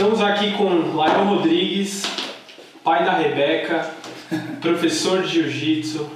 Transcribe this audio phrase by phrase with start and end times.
[0.00, 2.04] Estamos aqui com Lael Rodrigues,
[2.82, 3.86] pai da Rebeca,
[4.62, 6.08] professor de jiu-jitsu,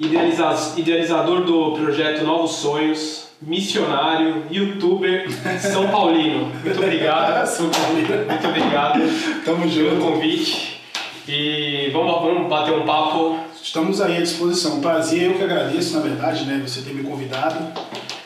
[0.00, 5.26] idealiza- idealizador do projeto Novos Sonhos, missionário, youtuber,
[5.60, 6.50] São Paulino.
[6.64, 7.44] Muito obrigado.
[7.54, 8.08] São Paulino.
[8.26, 9.00] Muito obrigado
[9.44, 10.02] Tamo pelo junto.
[10.02, 10.80] convite.
[11.28, 13.38] E vamos, vamos bater um papo.
[13.62, 14.80] Estamos aí à disposição.
[14.80, 16.62] Prazer, eu que agradeço, na verdade, né?
[16.66, 17.62] Você ter me convidado.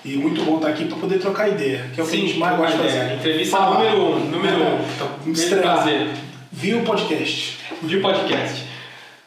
[0.06, 2.38] E muito bom estar aqui para poder trocar ideia, que é o que a gente
[2.38, 3.14] mais gosta de fazer.
[3.14, 3.78] Entrevista Falar.
[3.78, 4.18] número um.
[4.30, 4.78] Número um.
[4.94, 5.62] Então, Estrear.
[5.62, 6.08] prazer.
[6.52, 7.58] Viu o podcast?
[7.82, 8.64] de podcast.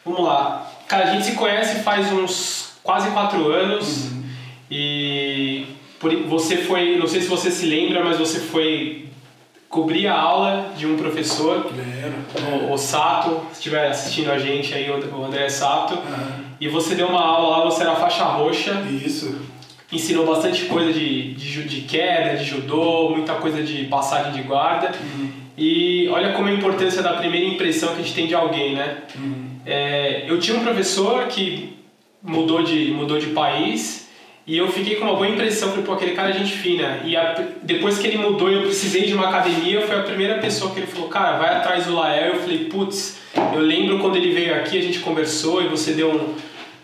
[0.04, 0.66] Vamos lá.
[0.88, 4.22] Cara, a gente se conhece faz uns quase quatro anos Uhum.
[4.70, 5.66] e
[6.28, 9.06] você foi, não sei se você se lembra, mas você foi
[9.68, 12.66] cobrir a aula de um professor, Lembro.
[12.68, 16.40] o, o Sato, se estiver assistindo a gente aí, o André Sato, Aham.
[16.60, 19.38] e você deu uma aula lá, você era faixa roxa, Isso.
[19.92, 24.92] Ensinou bastante coisa de, de, de queda, de judô, muita coisa de passagem de guarda.
[25.58, 28.98] E olha como a importância da primeira impressão que a gente tem de alguém, né?
[29.66, 31.76] É, eu tinha um professor que
[32.22, 34.08] mudou de, mudou de país
[34.46, 37.00] e eu fiquei com uma boa impressão, falei, pô, aquele cara é gente fina.
[37.04, 40.38] E a- depois que ele mudou e eu precisei de uma academia, foi a primeira
[40.38, 42.34] pessoa que ele falou, cara, vai atrás do Lael.
[42.34, 43.20] Eu falei, putz,
[43.52, 46.34] eu lembro quando ele veio aqui, a gente conversou e você deu um...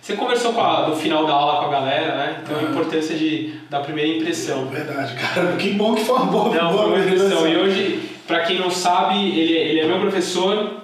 [0.07, 2.37] Você conversou com a, no final da aula com a galera, né?
[2.41, 4.67] Então a importância de, da primeira impressão.
[4.67, 5.57] Verdade, cara.
[5.57, 7.49] Que bom que foi uma boa, Não, boa foi uma impressão.
[7.49, 10.75] E hoje, pra quem não sabe, ele, ele é meu professor,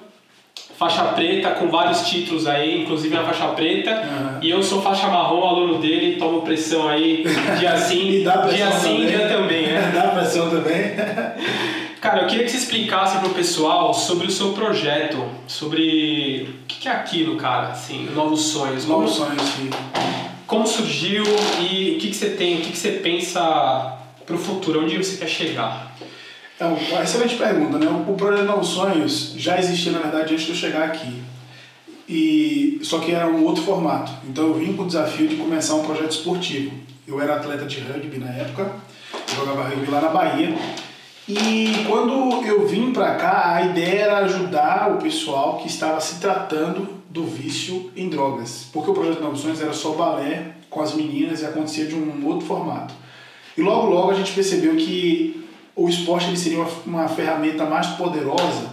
[0.76, 4.02] faixa preta, com vários títulos aí, inclusive na faixa preta.
[4.42, 7.24] E eu sou faixa marrom, aluno dele, tomo pressão aí,
[7.60, 9.06] dia sim, dia sim, também.
[9.06, 9.92] dia também, né?
[9.94, 10.96] Dá pressão também.
[12.00, 16.48] Cara, eu queria que você explicasse pro pessoal sobre o seu projeto, sobre
[16.82, 18.84] que é aquilo, cara, assim, Novos Sonhos.
[18.84, 19.70] Como, Novos sonhos, sim.
[20.48, 21.22] como surgiu
[21.60, 25.16] e o que, que você tem, o que, que você pensa pro futuro, onde você
[25.16, 25.96] quer chegar?
[26.58, 27.86] É uma excelente pergunta, né?
[27.86, 31.22] O projeto Novos Sonhos já existia, na verdade, antes de eu chegar aqui.
[32.08, 34.10] E só que era um outro formato.
[34.28, 36.72] Então eu vim com o desafio de começar um projeto esportivo.
[37.06, 38.72] Eu era atleta de rugby na época,
[39.36, 40.52] jogava rugby lá na Bahia.
[41.28, 46.16] E quando eu vim pra cá, a ideia era ajudar o pessoal que estava se
[46.16, 48.66] tratando do vício em drogas.
[48.72, 52.26] Porque o projeto Novos Sonhos era só balé com as meninas e acontecia de um
[52.26, 52.94] outro formato.
[53.56, 55.46] E logo logo a gente percebeu que
[55.76, 58.70] o esporte ele seria uma, uma ferramenta mais poderosa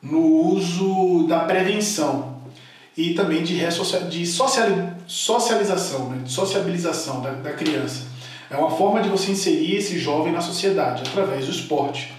[0.00, 2.36] no uso da prevenção
[2.96, 3.58] e também de,
[4.08, 6.22] de sociali- socialização, né?
[6.24, 8.09] de sociabilização da, da criança.
[8.50, 12.12] É uma forma de você inserir esse jovem na sociedade através do esporte.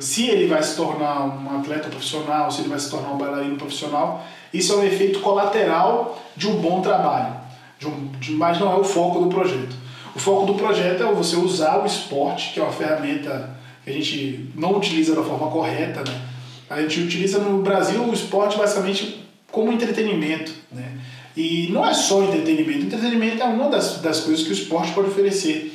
[0.00, 3.56] Se ele vai se tornar um atleta profissional, se ele vai se tornar um bailarino
[3.56, 7.34] profissional, isso é um efeito colateral de um bom trabalho,
[7.78, 9.74] de um, de- mas não é o foco do projeto.
[10.14, 13.92] O foco do projeto é você usar o esporte, que é uma ferramenta que a
[13.92, 16.20] gente não utiliza da forma correta, né?
[16.68, 20.98] A gente utiliza no Brasil o esporte basicamente como entretenimento, né?
[21.36, 22.86] E não é só entretenimento.
[22.86, 25.72] Entretenimento é uma das, das coisas que o esporte pode oferecer.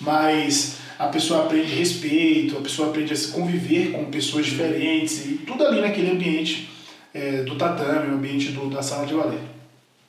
[0.00, 5.34] Mas a pessoa aprende respeito, a pessoa aprende a se conviver com pessoas diferentes e
[5.46, 6.70] tudo ali naquele ambiente
[7.14, 9.38] é, do tatame, o ambiente do, da sala de balé.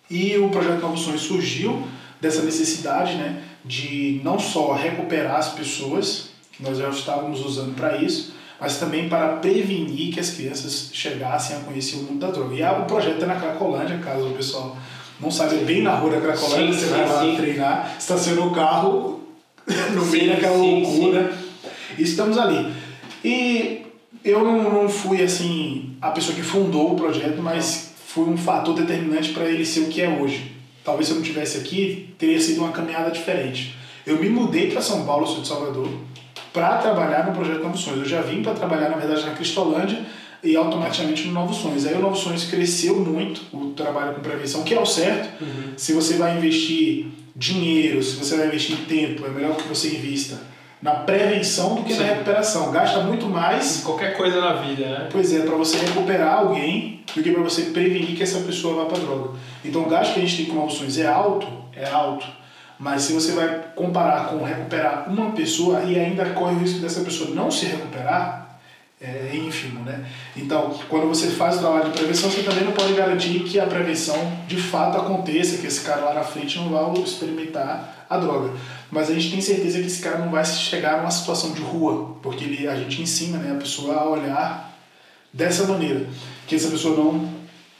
[0.09, 1.87] E o projeto Novos Sonhos surgiu
[2.19, 7.97] dessa necessidade né, de não só recuperar as pessoas, que nós já estávamos usando para
[7.97, 12.53] isso, mas também para prevenir que as crianças chegassem a conhecer o mundo da droga.
[12.53, 14.77] E o projeto é na Cracolândia, caso o pessoal
[15.19, 17.35] não saiba, bem na rua da Cracolândia, Sim, você sim, vai lá sim.
[17.37, 19.20] treinar, estaciona o carro
[19.93, 21.33] no Sim, meio daquela sim, loucura.
[21.97, 22.71] E estamos ali.
[23.23, 23.81] E
[24.23, 29.29] eu não, fui assim a pessoa que fundou o projeto, mas fui um fator determinante
[29.29, 30.51] para ele ser o que é hoje.
[30.83, 33.75] Talvez se eu não tivesse aqui, teria sido uma caminhada diferente.
[34.05, 35.87] Eu me mudei para São Paulo, sou de Salvador,
[36.51, 37.99] para trabalhar no projeto Novos Sonhos.
[37.99, 39.99] Eu já vim para trabalhar, na verdade, na Cristolândia
[40.43, 41.85] e automaticamente no Novos Sonhos.
[41.85, 45.43] Aí o Novos Sonhos cresceu muito, o trabalho com prevenção, que é o certo.
[45.77, 50.39] Se você vai investir dinheiro, se você vai investir tempo, é melhor que você invista
[50.81, 51.99] na prevenção do que Sim.
[51.99, 52.71] na recuperação.
[52.71, 55.09] Gasta muito mais, Qualquer coisa na vida, né?
[55.11, 58.85] pois é, para você recuperar alguém do que para você prevenir que essa pessoa vá
[58.85, 59.37] para droga.
[59.63, 62.25] Então o gasto que a gente tem com Sonhos é alto, é alto.
[62.79, 67.01] Mas se você vai comparar com recuperar uma pessoa e ainda corre o risco dessa
[67.01, 68.50] pessoa não se recuperar,
[69.01, 70.05] é ínfimo, né?
[70.37, 73.65] Então, quando você faz o trabalho de prevenção, você também não pode garantir que a
[73.65, 74.15] prevenção
[74.47, 78.51] de fato aconteça, que esse cara lá na frente não vai experimentar a droga.
[78.91, 82.15] Mas a gente tem certeza que esse cara não vai chegar numa situação de rua,
[82.21, 84.77] porque ele, a gente ensina né, a pessoa a olhar
[85.33, 86.05] dessa maneira,
[86.45, 87.33] que essa pessoa não,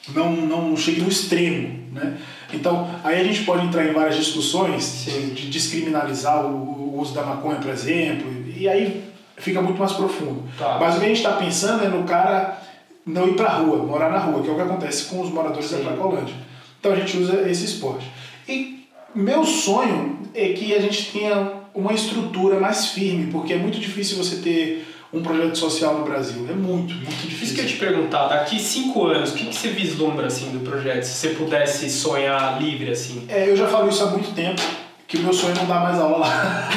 [0.10, 2.18] não, não chegue no extremo, né?
[2.52, 5.34] Então, aí a gente pode entrar em várias discussões Sim.
[5.36, 8.28] de descriminalizar o, o uso da maconha, por exemplo,
[8.58, 9.11] e aí
[9.42, 10.44] fica muito mais profundo.
[10.58, 10.78] Tá.
[10.80, 12.62] Mas o que a gente está pensando é no cara
[13.06, 15.30] não ir para a rua, morar na rua, que é o que acontece com os
[15.30, 15.78] moradores Sim.
[15.78, 16.36] da Cracolândia.
[16.80, 18.10] Então a gente usa esse esporte.
[18.48, 23.80] E meu sonho é que a gente tenha uma estrutura mais firme, porque é muito
[23.80, 26.48] difícil você ter um projeto social no Brasil.
[26.50, 27.56] É muito, muito Isso difícil.
[27.56, 31.04] que eu te perguntar, daqui cinco anos, o que, que você vislumbra assim do projeto?
[31.04, 33.26] Se você pudesse sonhar livre assim?
[33.28, 34.62] É, eu já falo isso há muito tempo,
[35.12, 36.70] que meu sonho é não dar mais aula lá.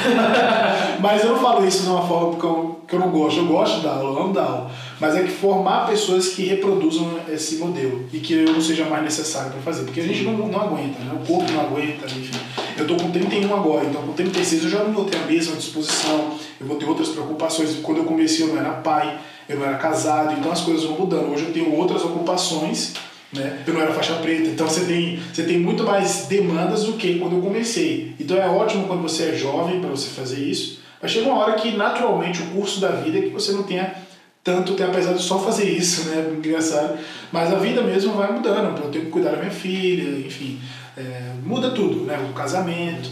[0.98, 3.38] Mas eu não falo isso de uma forma que eu, que eu não gosto.
[3.38, 4.70] Eu gosto da aula, eu amo dar aula.
[4.98, 9.04] Mas é que formar pessoas que reproduzam esse modelo e que eu não seja mais
[9.04, 9.84] necessário para fazer.
[9.84, 11.12] Porque a gente não, não aguenta, né?
[11.14, 12.36] O corpo não aguenta, enfim.
[12.76, 15.54] Eu tô com 31 agora, então com 36 eu já não vou ter a mesma
[15.54, 17.76] disposição, eu vou ter outras preocupações.
[17.84, 19.16] Quando eu comecei eu não era pai,
[19.48, 21.32] eu não era casado, então as coisas vão mudando.
[21.32, 22.94] Hoje eu tenho outras ocupações
[23.34, 23.62] né?
[23.66, 27.18] Eu não era faixa preta, então você tem, você tem muito mais demandas do que
[27.18, 28.14] quando eu comecei.
[28.18, 31.54] Então é ótimo quando você é jovem para você fazer isso, mas chega uma hora
[31.54, 33.94] que naturalmente o curso da vida é que você não tenha
[34.42, 36.32] tanto tempo, apesar de só fazer isso, né?
[36.36, 36.98] Engraçado.
[37.32, 40.60] Mas a vida mesmo vai mudando, eu tenho que cuidar da minha filha, enfim,
[40.96, 42.18] é, muda tudo, né?
[42.30, 43.10] O casamento.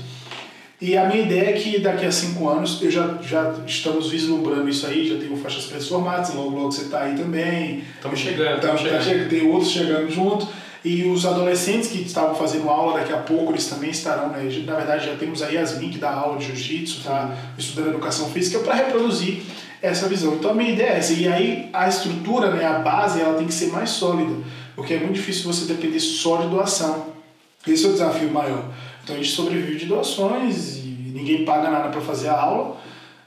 [0.83, 4.69] E a minha ideia é que daqui a cinco anos, eu já, já estamos vislumbrando
[4.69, 7.85] isso aí, já tenho faixas pretas formadas, logo logo você está aí também.
[7.95, 9.05] Estamos chegando, estamos tá chegando.
[9.05, 10.49] chegando, tem outros chegando junto.
[10.85, 14.43] E os adolescentes que estavam fazendo aula daqui a pouco, eles também estarão, né?
[14.67, 18.59] Na verdade, já temos a Yasmin que dá aula de jiu-jitsu, está estudando educação física
[18.59, 19.41] para reproduzir
[19.81, 20.35] essa visão.
[20.35, 21.13] Então a minha ideia é essa.
[21.13, 24.35] E aí a estrutura, né, a base, ela tem que ser mais sólida,
[24.75, 27.22] porque é muito difícil você depender só de doação.
[27.67, 28.65] Esse é o desafio maior.
[29.03, 32.77] Então a gente sobrevive de doações e ninguém paga nada para fazer a aula.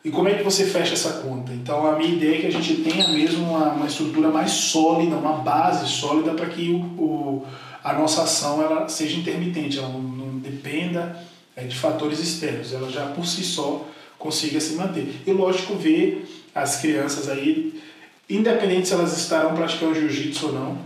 [0.04, 1.52] E como é que você fecha essa conta?
[1.52, 5.16] Então a minha ideia é que a gente tenha mesmo uma, uma estrutura mais sólida,
[5.16, 7.46] uma base sólida para que o, o,
[7.84, 11.20] a nossa ação ela seja intermitente, ela não, não dependa
[11.56, 13.88] é, de fatores externos, ela já por si só
[14.20, 15.22] consiga se manter.
[15.26, 17.82] E lógico ver as crianças aí,
[18.30, 20.78] independente se elas estarão praticando jiu-jitsu ou não,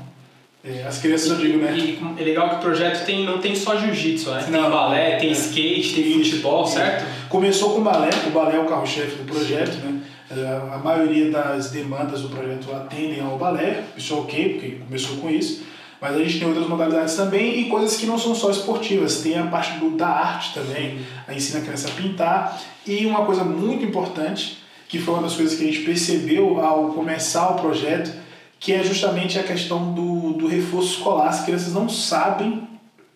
[0.64, 1.76] é, as crianças eu digo, né?
[1.78, 4.42] E é legal que o projeto tem, não tem só jiu-jitsu, né?
[4.44, 4.70] Tem Não.
[4.70, 5.34] balé, tem É.
[5.34, 6.74] skate, tem Isso, futebol, isso.
[6.74, 7.06] certo?
[7.30, 10.02] Começou com o balé, o balé é o carro-chefe do projeto, né?
[10.32, 15.18] Eh, A maioria das demandas do projeto atendem ao balé, isso é ok, porque começou
[15.18, 15.64] com isso,
[16.02, 19.38] mas a gente tem outras modalidades também e coisas que não são só esportivas, tem
[19.40, 23.44] a parte do, da arte também, a ensina a criança a pintar e uma coisa
[23.44, 28.12] muito importante, que foi uma das coisas que a gente percebeu ao começar o projeto,
[28.60, 31.30] que é justamente a questão do, do reforço escolar.
[31.30, 32.68] As crianças não sabem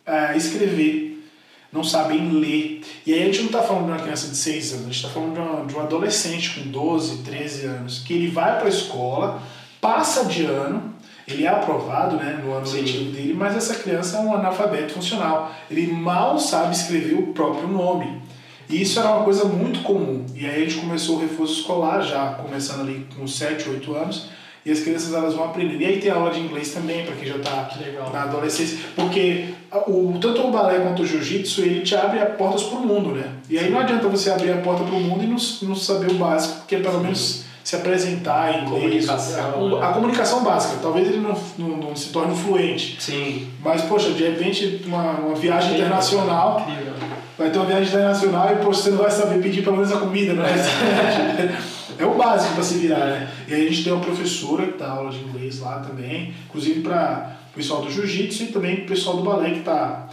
[0.06, 1.28] ah, escrever,
[1.72, 2.82] não sabem ler.
[3.06, 4.96] E aí a gente não está falando de uma criança de 6 anos, a gente
[4.96, 8.66] está falando de, uma- de um adolescente com 12, 13 anos, que ele vai para
[8.66, 9.42] a escola,
[9.82, 10.94] passa de ano,
[11.28, 15.54] ele é aprovado né, no ano letivo dele, mas essa criança é um analfabeto funcional.
[15.72, 18.22] Ele mal sabe escrever o próprio nome.
[18.70, 20.26] E isso era uma coisa muito comum.
[20.36, 24.30] E aí a gente começou o reforço escolar, já começando ali com 7, 8 anos,
[24.66, 25.82] e as crianças elas vão aprendendo.
[25.82, 27.70] E aí tem aula de inglês também, para quem já está
[28.14, 28.80] na adolescência.
[28.96, 29.46] Porque
[29.88, 33.12] o, tanto o balé quanto o jiu-jitsu, ele te abre as portas para o mundo,
[33.12, 33.30] né?
[33.50, 35.38] E aí não adianta você abrir a porta para o mundo e não,
[35.68, 39.06] não saber o básico, porque pelo menos se apresentar em inglês.
[39.06, 39.94] Comunicação, a, a né?
[39.94, 40.80] comunicação básica.
[40.82, 42.98] Talvez ele não, não, não se torne fluente.
[43.00, 43.48] Sim.
[43.64, 46.94] Mas, poxa, de repente, uma, uma viagem internacional, Incrível.
[47.38, 49.98] vai ter uma viagem internacional e poxa, você não vai saber pedir pelo menos a
[49.98, 51.58] comida no restaurante.
[51.83, 53.32] É o básico para se virar, né?
[53.48, 56.82] E aí a gente tem uma professora que dá aula de inglês lá também, inclusive
[56.82, 60.10] para o pessoal do jiu-jitsu e também para o pessoal do balé que tá.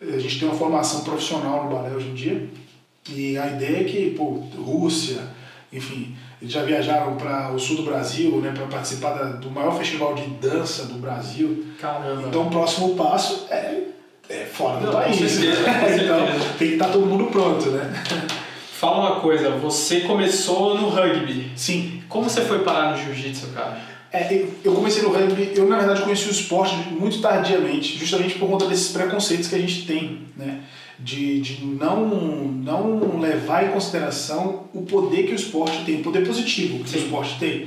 [0.00, 2.48] A gente tem uma formação profissional no balé hoje em dia.
[3.10, 5.18] E a ideia é que, pô, Rússia,
[5.72, 9.76] enfim, eles já viajaram para o sul do Brasil, né, para participar da- do maior
[9.76, 11.66] festival de dança do Brasil.
[11.80, 12.28] Caramba.
[12.28, 13.82] Então o próximo passo é,
[14.28, 15.16] é fora do Não, país.
[15.16, 15.58] certeza,
[16.04, 16.26] então
[16.58, 17.92] tem que estar todo mundo pronto, né?
[18.78, 21.50] Fala uma coisa, você começou no rugby.
[21.56, 22.00] Sim.
[22.08, 23.76] Como você foi parar no jiu-jitsu, cara?
[24.12, 28.48] É, eu- comecei no rugby, eu na verdade conheci o esporte muito tardiamente, justamente por
[28.48, 30.60] conta desses preconceitos que a gente tem, né?
[30.96, 36.24] De, de não, não levar em consideração o poder que o esporte tem, o poder
[36.24, 36.98] positivo que Sim.
[36.98, 37.66] o esporte tem.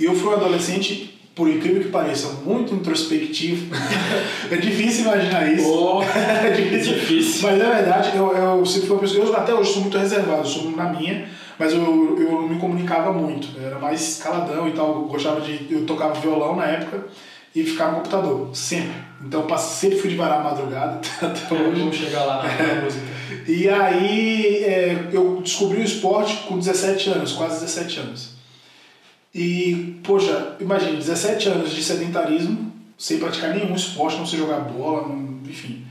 [0.00, 3.72] Eu fui um adolescente, por incrível que pareça, muito introspectivo.
[4.50, 5.70] é difícil imaginar isso.
[5.70, 6.02] Oh,
[6.44, 6.94] É difícil.
[6.94, 7.48] difícil.
[7.48, 9.24] Mas na verdade, eu, eu sempre fui uma pessoa.
[9.24, 13.12] Eu até hoje sou muito reservado, sou na minha, mas eu, eu não me comunicava
[13.12, 13.56] muito.
[13.56, 14.88] Eu era mais caladão e tal.
[14.88, 15.64] Eu gostava de.
[15.70, 17.06] Eu tocava violão na época
[17.54, 18.90] e ficava no computador, sempre.
[19.24, 21.78] Então eu sempre fui de varar a madrugada até hoje.
[21.80, 23.04] Vamos chegar lá na, na música.
[23.46, 28.37] E aí é, eu descobri o esporte com 17 anos, quase 17 anos.
[29.34, 35.06] E, poxa, imagine, 17 anos de sedentarismo, sem praticar nenhum esporte, não sei jogar bola,
[35.06, 35.84] não- enfim.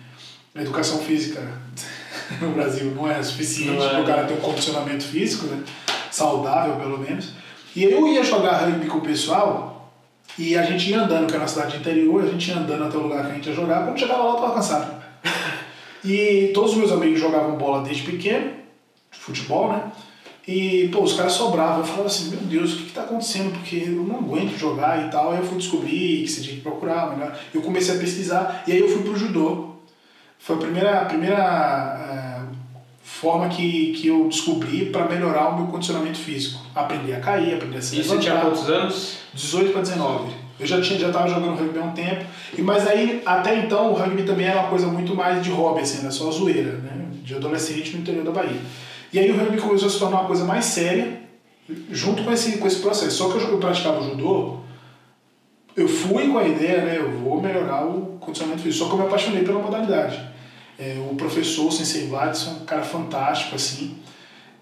[0.55, 1.41] A educação física
[2.41, 3.89] no Brasil não é suficiente é.
[3.89, 5.63] para o cara ter um condicionamento físico, né?
[6.11, 7.33] saudável pelo menos.
[7.75, 9.91] E eu ia jogar rugby com o pessoal
[10.37, 12.85] e a gente ia andando, que era uma cidade de interior, a gente ia andando
[12.85, 15.03] até o lugar que a gente ia jogar, quando chegava lá eu tava cansado.
[16.05, 18.51] E todos os meus amigos jogavam bola desde pequeno,
[19.11, 19.91] futebol, né?
[20.47, 21.79] E, pô, os caras sobravam.
[21.79, 23.51] Eu falava assim, meu Deus, o que, que tá acontecendo?
[23.51, 25.31] Porque eu não aguento jogar e tal.
[25.31, 27.37] Aí eu fui descobrir que você tinha que procurar melhor.
[27.53, 29.75] Eu comecei a pesquisar e aí eu fui pro judô.
[30.39, 32.41] Foi a primeira, a primeira é,
[33.03, 36.65] forma que, que eu descobri para melhorar o meu condicionamento físico.
[36.73, 39.17] Aprender a cair, aprender a se E você tinha quantos anos?
[39.33, 40.31] 18 para 19.
[40.59, 42.25] Eu já tinha já estava jogando rugby há um tempo,
[42.57, 45.81] e mas aí até então o rugby também era uma coisa muito mais de hobby
[45.81, 47.05] assim, era só zoeira, né?
[47.23, 48.59] De adolescente no interior da Bahia.
[49.17, 51.21] E aí o rugby começou a se tornar uma coisa mais séria
[51.89, 53.17] junto com esse com esse processo.
[53.17, 54.59] Só que eu, eu praticava judô,
[55.75, 58.99] eu fui com a ideia, né, eu vou melhorar o condicionamento físico, só que eu
[59.01, 60.21] me apaixonei pela modalidade.
[60.77, 63.97] É, o professor, o Sensei Vladson, um cara fantástico assim.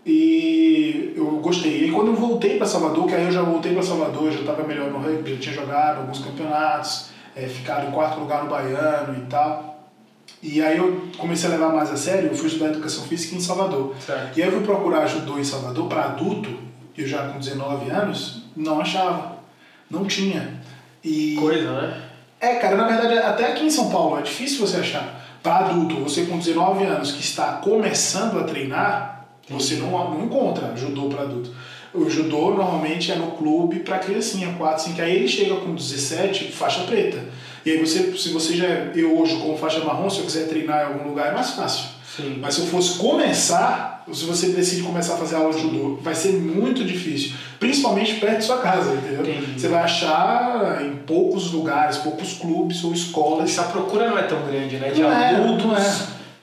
[0.05, 1.89] E eu gostei.
[1.89, 4.63] E quando eu voltei para Salvador, que aí eu já voltei para Salvador, já estava
[4.63, 9.17] melhor no rugby, já tinha jogado alguns campeonatos, é, ficado em quarto lugar no Baiano
[9.17, 9.74] e tal.
[10.45, 13.39] E aí eu comecei a levar mais a sério, eu fui estudar educação física em
[13.39, 13.95] Salvador.
[13.99, 14.37] Certo.
[14.37, 16.49] E aí eu fui procurar judô em Salvador para adulto,
[16.95, 19.39] eu já com 19 anos, não achava.
[19.89, 20.61] Não tinha.
[21.03, 22.01] E Coisa, né?
[22.39, 25.19] é, cara, na verdade, até aqui em São Paulo é difícil você achar.
[25.41, 30.75] Para adulto, você com 19 anos que está começando a treinar, você não, não encontra
[30.75, 31.51] judô para adulto.
[31.91, 36.51] O judô normalmente é no clube para criancinha, 4, 5, aí ele chega com 17,
[36.51, 37.23] faixa preta.
[37.65, 40.47] E aí você, se você já é, eu hoje como faixa marrom, se eu quiser
[40.47, 41.85] treinar em algum lugar é mais fácil.
[42.15, 42.37] Sim.
[42.39, 46.13] Mas se eu fosse começar, se você decide começar a fazer aula de judô, vai
[46.13, 47.33] ser muito difícil.
[47.59, 49.21] Principalmente perto de sua casa, entendeu?
[49.21, 49.59] Entendi.
[49.59, 53.49] Você vai achar em poucos lugares, poucos clubes ou escolas.
[53.49, 54.91] Essa procura não é tão grande, né?
[54.91, 55.95] De Não é, adultos não é.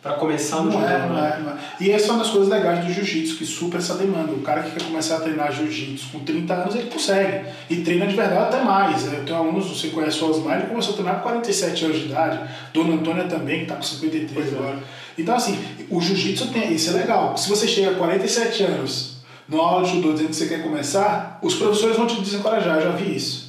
[0.03, 1.37] Para começar no Não judô, é, não né?
[1.39, 1.57] é, não é.
[1.81, 4.33] E essa é uma das coisas legais do jiu-jitsu, que supra essa demanda.
[4.33, 7.47] O cara que quer começar a treinar jiu-jitsu com 30 anos, ele consegue.
[7.71, 9.07] E treina de verdade até mais.
[9.13, 12.07] Eu tenho alunos, você conhece o Osmar, ele começou a treinar com 47 anos de
[12.07, 12.41] idade.
[12.75, 14.57] Dona Antônia também, que está com 53 Pois é.
[14.57, 14.79] agora.
[15.17, 15.57] Então, assim,
[15.89, 17.37] o jiu-jitsu tem, isso é legal.
[17.37, 19.13] Se você chega a 47 anos
[19.49, 22.91] numa aula de judô dizendo que você quer começar, os professores vão te desencorajar, eu
[22.91, 23.42] já vi isso.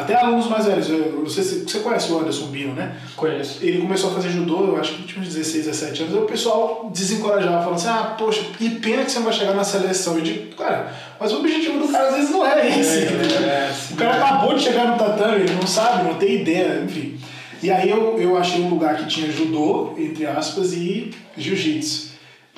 [0.00, 2.96] Até alunos mais velhos, eu se você conhece o Anderson Bino, né?
[3.16, 3.58] Conheço.
[3.62, 6.22] ele começou a fazer judô, eu acho que tinha uns 16, 17 anos, e o
[6.22, 10.14] pessoal desencorajava, falando assim, ah, poxa, que pena que você não vai chegar na seleção.
[10.16, 12.98] Eu digo, cara, mas o objetivo do cara às vezes não é esse.
[13.06, 13.40] entendeu?
[13.48, 17.18] é, o cara acabou de chegar no tatame, ele não sabe, não tem ideia, enfim.
[17.60, 22.08] E aí eu, eu achei um lugar que tinha judô, entre aspas, e jiu-jitsu.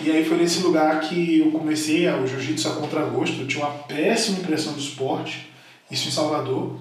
[0.03, 3.65] E aí foi nesse lugar que eu comecei a- o jiu-jitsu a contragosto, eu tinha
[3.65, 5.51] uma péssima impressão do esporte,
[5.91, 6.77] isso em Salvador.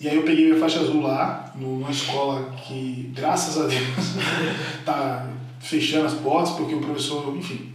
[0.00, 4.14] E aí eu peguei minha faixa azul lá, numa escola que, graças a Deus,
[4.84, 5.26] tá
[5.60, 7.70] fechando as portas, porque o professor, enfim,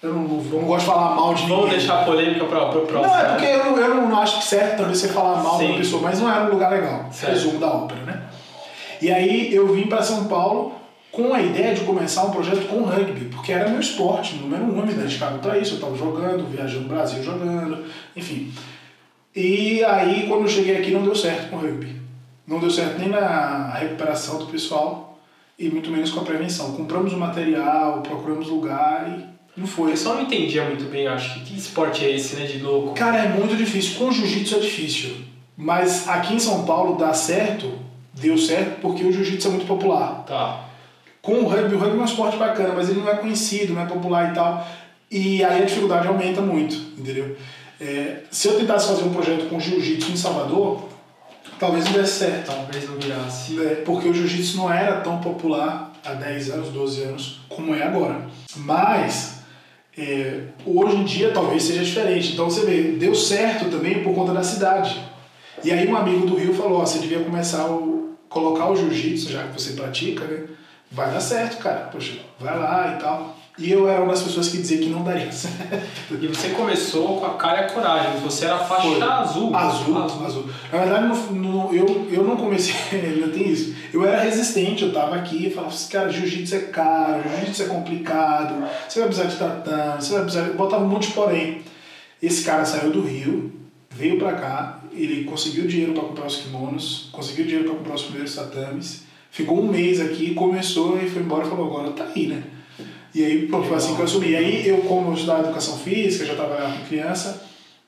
[0.00, 1.78] eu não, não gosto de falar mal de Vamos ninguém.
[1.78, 3.02] deixar a polêmica para o próximo.
[3.02, 5.64] Não, é porque eu, não- eu não acho que certo também você falar mal de
[5.64, 5.70] Sim.
[5.70, 7.08] uma pessoa, mas não era um lugar legal.
[7.12, 7.32] Certo.
[7.32, 8.22] Resumo da ópera, né?
[9.02, 10.72] E aí eu vim para São Paulo
[11.10, 14.86] com a ideia de começar um projeto com rugby, porque era meu esporte, número um,
[14.86, 17.84] me dedicava para isso, eu estava jogando, viajando no Brasil jogando,
[18.16, 18.52] enfim.
[19.34, 22.00] E aí quando eu cheguei aqui não deu certo com o rugby.
[22.46, 25.18] Não deu certo nem na recuperação do pessoal
[25.58, 26.72] e muito menos com a prevenção.
[26.72, 29.92] Compramos o material, procuramos lugar e não foi.
[29.92, 32.94] Eu só não entendia muito bem, acho que que esporte é esse, né, de louco?
[32.94, 33.98] Cara, é muito difícil.
[33.98, 35.16] Com jiu-jitsu é difícil.
[35.56, 37.70] Mas aqui em São Paulo dá certo,
[38.14, 40.24] deu certo, porque o jiu-jitsu é muito popular.
[40.26, 40.64] Tá.
[41.20, 43.82] Com o rugby, o rugby é um esporte bacana, mas ele não é conhecido, não
[43.82, 44.66] é popular e tal.
[45.10, 47.36] E aí a dificuldade aumenta muito, entendeu?
[47.80, 50.88] É, se eu tentasse fazer um projeto com jiu-jitsu em Salvador,
[51.58, 52.46] talvez não desse certo.
[52.46, 53.58] Talvez não virasse.
[53.60, 57.82] É, porque o jiu-jitsu não era tão popular há 10 anos, 12 anos, como é
[57.82, 58.26] agora.
[58.56, 59.40] Mas
[59.96, 62.32] é, hoje em dia talvez seja diferente.
[62.32, 65.00] Então você vê, deu certo também por conta da cidade.
[65.64, 67.78] E aí um amigo do Rio falou, ó, você devia começar a
[68.28, 70.46] colocar o jiu-jitsu, já que você pratica, né?
[70.90, 71.88] Vai dar certo, cara.
[71.92, 73.36] Poxa, vai lá e tal.
[73.60, 76.16] E eu era uma das pessoas que dizia que não daria certo.
[76.20, 78.20] E você começou com a cara e a coragem.
[78.22, 79.02] Você era faixa Foi.
[79.02, 79.54] azul.
[79.54, 80.46] Azul, azul.
[80.72, 83.74] Na verdade, no, no- eu, eu não comecei, ainda tem isso.
[83.92, 87.66] Eu era resistente, eu tava aqui e falava assim, cara, jiu-jitsu é caro, jiu-jitsu é
[87.66, 90.46] complicado, você vai precisar de tatame, você vai precisar.
[90.46, 91.60] Eu botava um monte de porém.
[92.22, 93.52] Esse cara saiu do Rio,
[93.90, 98.02] veio pra cá, ele conseguiu dinheiro pra comprar os kimonos, conseguiu dinheiro pra comprar os
[98.02, 102.26] primeiros tatames, ficou um mês aqui, começou e foi embora e falou, agora tá aí,
[102.26, 102.42] né?
[103.14, 104.30] E aí, pô, foi assim que eu assumi.
[104.30, 107.42] E aí, eu, como eu estudava educação física, já trabalhava com criança,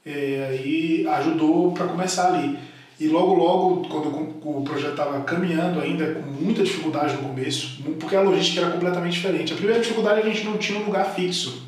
[0.04, 2.58] é, aí ajudou para começar ali.
[2.98, 7.82] E logo, logo, quando o o projeto estava caminhando ainda, com muita dificuldade no começo,
[7.98, 9.52] porque a logística era completamente diferente.
[9.52, 11.62] A primeira dificuldade é que a gente não tinha um lugar fixo,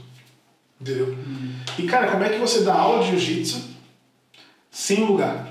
[0.80, 1.16] entendeu?
[1.78, 3.62] E cara, como é que você dá aula de jiu-jitsu
[4.70, 5.48] sem lugar?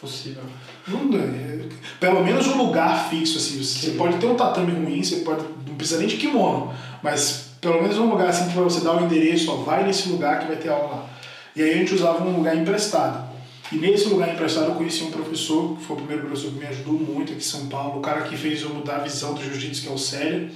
[0.00, 0.42] Possível.
[0.86, 1.60] Não, é,
[1.98, 3.62] pelo menos um lugar fixo, assim.
[3.62, 3.96] Você Sim.
[3.96, 5.42] pode ter um tatame ruim, você pode.
[5.66, 6.72] Não precisa nem de kimono,
[7.04, 10.40] mas pelo menos um lugar assim para você dar o endereço, ó, vai nesse lugar
[10.40, 11.06] que vai ter aula lá.
[11.54, 13.28] E aí a gente usava um lugar emprestado.
[13.70, 16.66] E nesse lugar emprestado eu conheci um professor, que foi o primeiro professor que me
[16.66, 19.42] ajudou muito aqui em São Paulo, o cara que fez eu mudar a visão do
[19.42, 20.48] jiu-jitsu, que é o Célio.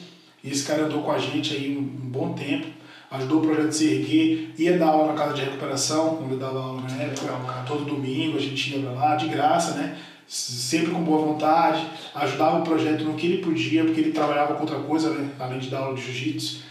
[0.43, 2.67] E esse cara andou com a gente aí um, um bom tempo,
[3.11, 6.39] ajudou o projeto a se erguer, ia dar aula na casa de recuperação, onde eu
[6.39, 9.99] dava aula na época, todo domingo a gente ia pra lá, de graça, né?
[10.29, 14.61] Sempre com boa vontade, ajudava o projeto no que ele podia, porque ele trabalhava com
[14.61, 15.31] outra coisa, né?
[15.41, 16.65] além de dar aula de jiu-jitsu,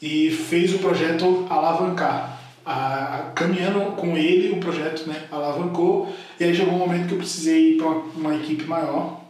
[0.00, 2.40] e fez o projeto alavancar.
[2.64, 7.14] A, a, caminhando com ele, o projeto né, alavancou, e aí chegou um momento que
[7.14, 9.20] eu precisei ir para uma, uma, equipe maior.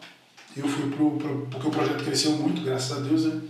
[0.56, 3.40] Eu fui pro, pro, porque o projeto cresceu muito, graças a Deus, né?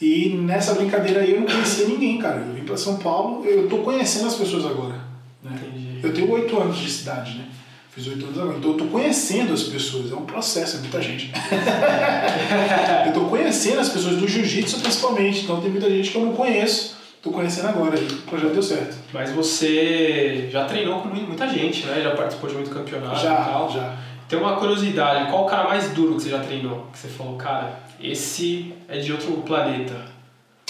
[0.00, 2.44] E nessa brincadeira aí eu não conhecia ninguém, cara.
[2.46, 5.00] Eu vim para São Paulo, eu tô conhecendo as pessoas agora.
[5.42, 5.58] Né?
[6.02, 7.48] Eu tenho oito anos de cidade, né?
[7.94, 8.58] Fiz oito anos agora.
[8.58, 10.10] Então eu tô conhecendo as pessoas.
[10.10, 11.30] É um processo, é muita gente.
[13.06, 15.44] eu tô conhecendo as pessoas do jiu-jitsu principalmente.
[15.44, 16.96] Então tem muita gente que eu não conheço.
[17.22, 18.04] Tô conhecendo agora aí.
[18.04, 18.96] O projeto deu certo.
[19.12, 22.00] Mas você já treinou com muita gente, né?
[22.02, 23.70] Já participou de muito campeonato já, e tal.
[23.70, 23.96] Já.
[24.28, 26.88] Tem uma curiosidade, qual o cara mais duro que você já treinou?
[26.92, 29.94] Que você falou, cara, esse é de outro planeta.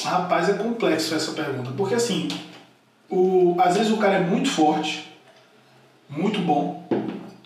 [0.04, 1.70] Rapaz, é complexo essa pergunta.
[1.74, 2.28] Porque assim,
[3.08, 5.08] o, às vezes o cara é muito forte,
[6.10, 6.86] muito bom,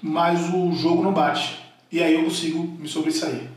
[0.03, 1.59] mas o jogo não bate.
[1.91, 3.49] E aí eu consigo me sobressair.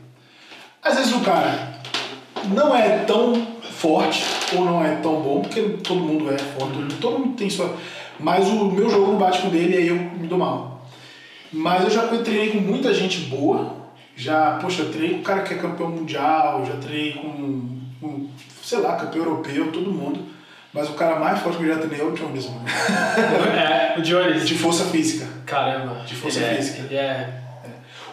[0.82, 1.80] Às vezes o cara
[2.52, 4.24] não é tão forte
[4.56, 7.76] ou não é tão bom, porque todo mundo é forte, todo mundo tem sua.
[8.18, 10.86] Mas o meu jogo não bate com dele e aí eu me dou mal.
[11.52, 13.82] Mas eu já treinei com muita gente boa.
[14.16, 18.28] Já, poxa, treinei com um cara que é campeão mundial, já treinei com, com
[18.62, 20.20] sei lá, campeão europeu, todo mundo.
[20.72, 22.64] Mas o cara mais forte que eu já treinei é o Jones, mano.
[23.56, 24.46] é, o Jones.
[24.46, 25.26] De força física.
[25.52, 26.02] Caramba.
[26.06, 26.94] De força é, física.
[26.94, 27.28] É, é.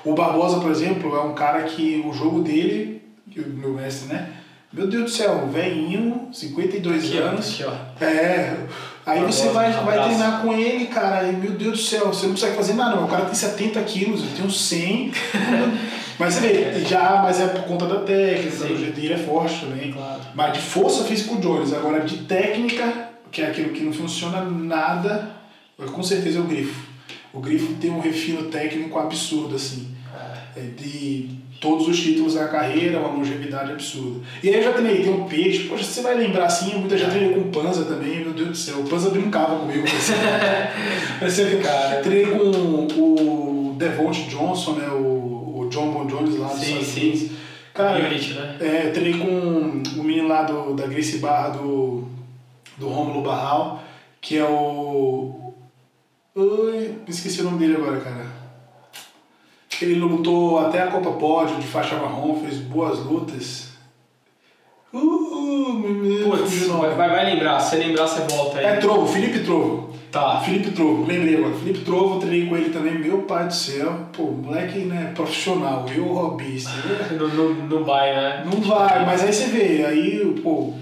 [0.04, 3.02] O Barbosa, por exemplo, é um cara que o jogo dele,
[3.38, 4.30] o meu mestre, né?
[4.72, 7.54] Meu Deus do céu, velhinho, 52 aqui, anos.
[7.54, 8.06] Aqui, ó.
[8.06, 8.58] É.
[9.06, 12.34] Aí você vai, vai treinar com ele, cara, e meu Deus do céu, você não
[12.34, 13.06] consegue fazer nada, não.
[13.06, 15.12] O cara tem 70 quilos, eu tenho 100.
[16.20, 19.62] mas você vê, já, mas é por conta da técnica, o jeito dele é forte
[19.62, 19.92] também.
[19.92, 20.22] Claro.
[20.36, 24.42] Mas de força física o Jones, agora de técnica, que é aquilo que não funciona
[24.42, 25.32] nada,
[25.92, 26.89] com certeza é o grifo.
[27.34, 29.88] O grifo tem um refino técnico absurdo, assim.
[30.56, 30.62] É.
[30.62, 34.22] De todos os títulos da carreira, uma longevidade absurda.
[34.42, 37.10] E aí eu já treinei, tem um peixe, poxa, você vai lembrar assim, muita já
[37.10, 39.86] treinei com o Panza também, meu Deus do céu, o Panza brincava comigo.
[39.86, 40.14] Assim.
[41.20, 42.02] Parecia cara.
[42.02, 47.32] Treinei com o Devonte Johnson, né, o, o John Bon Jones lá dos Sim, sim.
[47.74, 48.58] Cara, Unity, né?
[48.60, 52.08] É, treinei com o menino lá do, da Gracie Barra do,
[52.78, 53.84] do Rômulo Barral,
[54.20, 55.39] que é o.
[56.40, 58.26] Ui, esqueci o nome dele agora, cara.
[59.82, 63.70] Ele lutou até a Copa Pódio de faixa marrom, fez boas lutas.
[64.94, 68.66] Uh, meu Putz, vai, vai lembrar, se lembrar você volta aí.
[68.66, 69.89] É Trovo, Felipe Trovo.
[70.12, 70.42] Tá.
[70.42, 71.54] Felipe Trovo, lembrei agora.
[71.54, 74.08] Felipe Trovo, treinei com ele também, meu pai do céu.
[74.12, 76.72] Pô, moleque, né, profissional, eu robista.
[77.18, 78.44] não, não, não vai, né?
[78.46, 80.74] Não vai, mas aí você vê, aí, pô,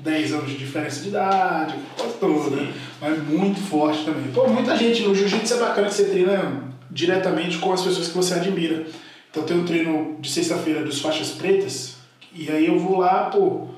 [0.00, 2.72] 10 anos de diferença de idade, quase todo, né?
[3.00, 4.30] Mas muito forte também.
[4.32, 8.14] Pô, muita gente no jiu-jitsu é bacana que você treina diretamente com as pessoas que
[8.14, 8.86] você admira.
[9.30, 11.96] Então tem um treino de sexta-feira dos faixas pretas,
[12.32, 13.68] e aí eu vou lá, pô,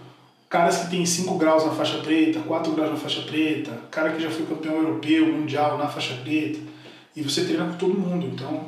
[0.48, 4.22] caras que tem 5 graus na faixa preta, 4 graus na faixa preta, cara que
[4.22, 6.58] já foi campeão europeu, mundial na faixa preta,
[7.14, 8.26] e você treina com todo mundo.
[8.26, 8.64] Então,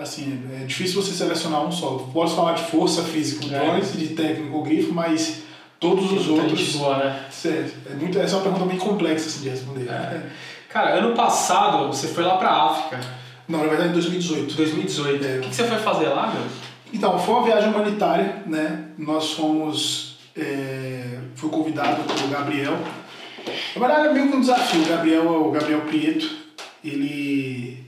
[0.00, 2.08] assim, é difícil você selecionar um só.
[2.12, 3.80] Posso falar de força física, é.
[3.80, 5.42] de técnico, o grifo, mas
[5.78, 6.76] todos os outros.
[6.76, 7.26] Boa, né?
[7.44, 9.88] É, muito, essa é uma pergunta bem complexa assim, de responder.
[9.88, 10.22] É.
[10.68, 13.00] Cara, ano passado você foi lá pra África.
[13.46, 14.54] Não, na verdade em 2018.
[14.54, 15.24] 2018.
[15.24, 15.36] É.
[15.36, 16.44] O que, que você foi fazer lá, meu?
[16.94, 18.84] Então, foi uma viagem humanitária, né?
[18.96, 20.11] Nós fomos.
[20.36, 22.78] É, fui convidado pelo Gabriel.
[23.76, 24.82] Na verdade é meio que um desafio.
[24.82, 26.28] O Gabriel, o Gabriel Prieto,
[26.84, 27.82] ele.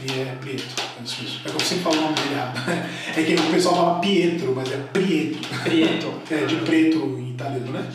[0.00, 0.64] Ele é Prieto,
[1.00, 1.40] é isso.
[1.44, 2.58] É que eu sempre falo o nome dele errado.
[3.16, 5.38] É que o pessoal fala Pietro, mas é Prieto.
[5.64, 6.14] Prieto.
[6.30, 7.92] é, de preto em italiano, né?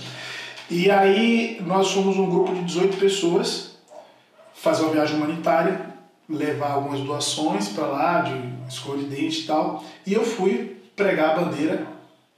[0.70, 3.78] E aí nós fomos um grupo de 18 pessoas
[4.54, 5.94] fazer uma viagem humanitária
[6.30, 9.84] levar algumas doações para lá, de escova de dente e tal.
[10.06, 11.88] E eu fui pregar a bandeira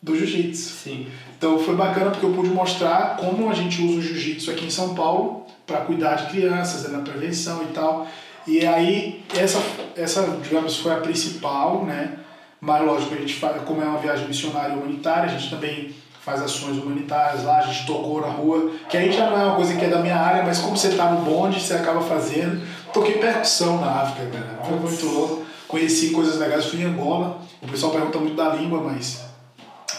[0.05, 0.69] do jiu-jitsu.
[0.83, 1.07] Sim.
[1.35, 4.69] Então foi bacana porque eu pude mostrar como a gente usa o jiu-jitsu aqui em
[4.69, 8.07] São Paulo para cuidar de crianças, né, na prevenção e tal.
[8.45, 9.59] E aí essa
[9.97, 12.19] essa digamos foi a principal, né?
[12.61, 16.41] Mas lógico, a gente faz, como é uma viagem missionária humanitária, a gente também faz
[16.41, 19.75] ações humanitárias lá, a gente tocou na rua, que aí já não é uma coisa
[19.75, 22.61] que é da minha área, mas como você tá no bonde, você acaba fazendo.
[22.91, 24.63] Toquei percussão na África, cara.
[24.63, 25.45] Foi muito louco.
[25.67, 27.39] Conheci coisas legais, fui em Angola.
[27.61, 29.25] O pessoal pergunta muito da língua, mas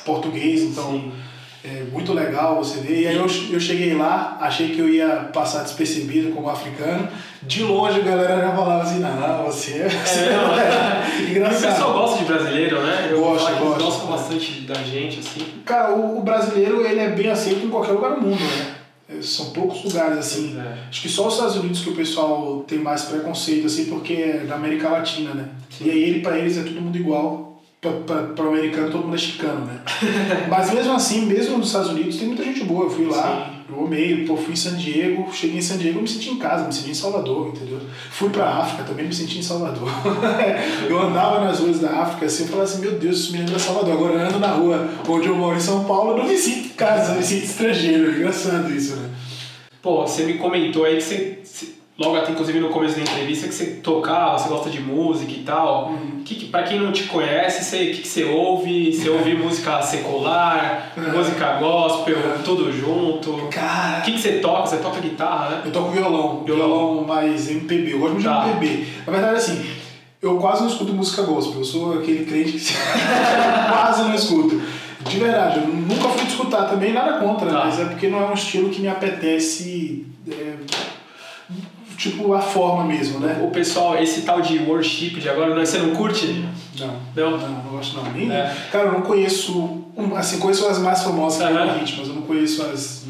[0.07, 1.13] português, então
[1.67, 3.03] é muito legal você ver.
[3.03, 7.09] E aí eu, eu cheguei lá, achei que eu ia passar despercebido como africano.
[7.43, 11.31] De longe a galera já falava assim, não, você, é, você é, não, é.
[11.31, 11.71] Engraçado.
[11.71, 13.09] O pessoal gosta de brasileiro, né?
[13.11, 13.85] Eu gosto, gosto.
[13.85, 15.45] gosto bastante da gente, assim.
[15.65, 18.77] Cara, o, o brasileiro ele é bem aceito em qualquer lugar do mundo, né?
[19.09, 20.57] É, são poucos lugares assim.
[20.59, 20.89] É.
[20.89, 24.39] Acho que só os Estados Unidos que o pessoal tem mais preconceito, assim, porque é
[24.47, 25.49] da América Latina, né?
[25.71, 25.87] Sim.
[25.87, 27.56] E aí ele, pra eles é todo mundo igual
[27.91, 29.81] para o americano todo mundo é chicano, né?
[30.49, 32.85] Mas mesmo assim, mesmo nos Estados Unidos, tem muita gente boa.
[32.85, 33.75] Eu fui lá, Sim.
[33.75, 36.67] eu amei, pô, fui em San Diego, cheguei em San Diego, me senti em casa,
[36.67, 37.81] me senti em Salvador, entendeu?
[38.11, 39.89] Fui para África, também me senti em Salvador.
[40.89, 43.59] eu andava nas ruas da África assim, eu falava assim, meu Deus, isso me lembra
[43.59, 43.93] Salvador.
[43.93, 46.67] Agora eu ando na rua onde eu moro em São Paulo, eu não me sinto
[46.67, 48.11] em casa, eu me sinto estrangeiro.
[48.11, 49.11] É engraçado isso, né?
[49.87, 51.39] Pô, você me comentou aí que você
[51.99, 55.43] logo até inclusive no começo da entrevista que você tocava, você gosta de música e
[55.43, 55.89] tal.
[55.89, 56.23] Uhum.
[56.25, 58.93] Que, que, pra quem não te conhece, o que, que você ouve?
[58.93, 62.43] Você ouve música secular, música gospel, uhum.
[62.45, 63.49] tudo junto?
[63.51, 64.01] Cara.
[64.01, 64.67] O que, que você toca?
[64.67, 65.63] Você toca guitarra, né?
[65.65, 67.93] Eu toco violão, violão, violão mais MPB.
[67.93, 68.45] Eu gosto muito tá.
[68.45, 68.87] de MPB.
[69.07, 69.67] Na verdade, assim,
[70.21, 71.61] eu quase não escuto música gospel.
[71.61, 72.75] Eu sou aquele crente que
[73.71, 74.61] quase não escuto.
[75.09, 77.65] De verdade, eu nunca fui escutar também, nada contra, tá.
[77.65, 79.96] mas é porque não é um estilo que me apetece.
[81.97, 83.41] Tipo a forma mesmo, né?
[83.43, 86.45] O pessoal, esse tal de worship de agora, você não curte?
[86.79, 86.97] Não.
[87.15, 87.31] Não?
[87.39, 88.13] Não, não gosto não.
[88.13, 88.55] Nem, é.
[88.71, 91.79] Cara, eu não conheço, assim, conheço as mais famosas que uhum.
[91.79, 93.07] hit, mas eu não conheço as.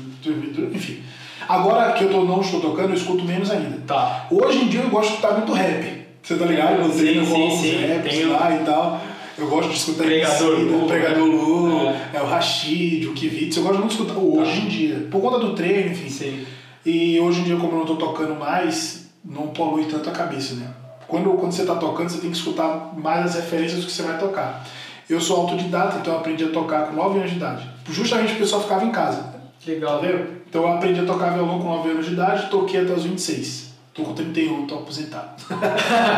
[0.72, 1.02] Enfim.
[1.48, 3.78] Agora que eu tô, não estou tocando, eu escuto menos ainda.
[3.86, 4.26] Tá.
[4.30, 6.06] Hoje em dia eu gosto de escutar muito rap.
[6.22, 6.82] Você tá ligado?
[6.82, 7.86] Eu sim, sim, sim.
[7.86, 9.00] raps Tem lá e tal.
[9.38, 12.00] Eu gosto de escutar Pregador MC, o Pregador Lu, é.
[12.14, 12.22] é.
[12.22, 13.56] o Rashid, o Kivitz.
[13.56, 14.66] Eu gosto muito de escutar hoje tá.
[14.66, 15.08] em dia.
[15.10, 16.08] Por conta do treino, enfim.
[16.08, 16.46] Sim.
[16.86, 20.54] E hoje em dia, como eu não estou tocando mais, não polui tanto a cabeça,
[20.54, 20.68] né?
[21.08, 24.04] Quando, quando você está tocando, você tem que escutar mais as referências do que você
[24.04, 24.64] vai tocar.
[25.10, 27.68] Eu sou autodidata, então eu aprendi a tocar com 9 anos de idade.
[27.88, 29.34] Justamente porque eu só ficava em casa.
[29.66, 29.98] Legal.
[29.98, 30.42] Tá vendo?
[30.48, 33.65] Então eu aprendi a tocar violão com 9 anos de idade, toquei até os 26.
[33.96, 35.42] Tô com 31, tô aposentado.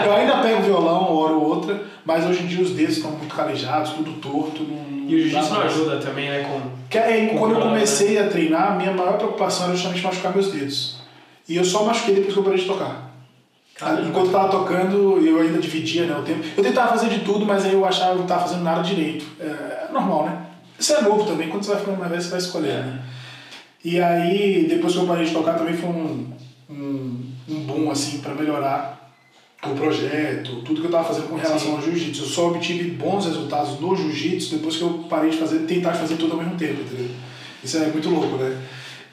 [0.04, 3.12] eu ainda pego violão, uma hora ou outra, mas hoje em dia os dedos estão
[3.12, 4.64] muito calejados, tudo torto.
[4.64, 6.42] Não, e o jiu-jitsu não ajuda também, né?
[6.42, 6.60] Com,
[6.90, 8.26] que, é, com quando eu comecei né?
[8.26, 10.98] a treinar, a minha maior preocupação era justamente machucar meus dedos.
[11.48, 13.14] E eu só machuquei depois que eu parei de tocar.
[13.76, 14.08] Caramba.
[14.08, 16.44] Enquanto eu tava tocando, eu ainda dividia né, o tempo.
[16.56, 18.82] Eu tentava fazer de tudo, mas aí eu achava que eu não tava fazendo nada
[18.82, 19.24] direito.
[19.38, 20.46] É normal, né?
[20.76, 22.82] Isso é novo também, quando você vai ficando mais velho, você vai escolher, é.
[22.82, 23.02] né?
[23.84, 26.32] E aí, depois que eu parei de tocar, também foi um,
[26.68, 28.98] um, um boom, assim, para melhorar
[29.64, 31.76] o projeto, tudo que eu estava fazendo com relação Sim.
[31.76, 32.22] ao jiu-jitsu.
[32.22, 36.16] Eu só obtive bons resultados no jiu-jitsu depois que eu parei de fazer, tentar fazer
[36.16, 37.10] tudo ao mesmo tempo, entendeu?
[37.62, 38.56] Isso é muito louco, né?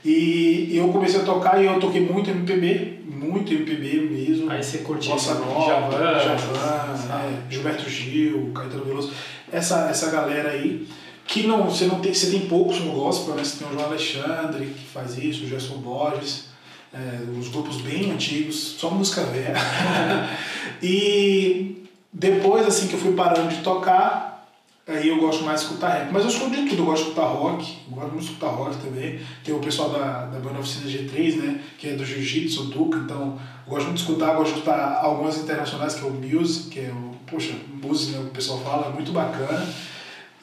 [0.03, 4.51] E eu comecei a tocar e eu toquei muito MPB, muito MPB mesmo.
[4.51, 9.11] Aí você curtiu Bossa Nova, Javan, Javan é, Gilberto Gil, Caetano Veloso.
[9.51, 10.87] Essa, essa galera aí,
[11.25, 13.43] que não, você não tem, você tem poucos no gospel, né?
[13.43, 16.53] Você tem o João Alexandre, que faz isso, o Gerson Borges
[16.95, 19.53] é, uns grupos bem antigos, só música velha.
[20.81, 24.49] e depois, assim, que eu fui parando de tocar,
[24.87, 26.13] aí eu gosto mais de escutar rap.
[26.13, 28.77] Mas eu escuto de tudo, eu gosto de escutar rock, gosto muito de escutar rock
[28.77, 29.19] também.
[29.43, 32.99] Tem o pessoal da, da banda Oficina G3, né, que é do Jiu-Jitsu, o Duca,
[32.99, 36.69] então eu gosto muito de escutar, gosto de escutar algumas internacionais, que é o Music,
[36.69, 37.53] que é o, poxa,
[37.83, 39.67] música, né, o pessoal fala, é muito bacana.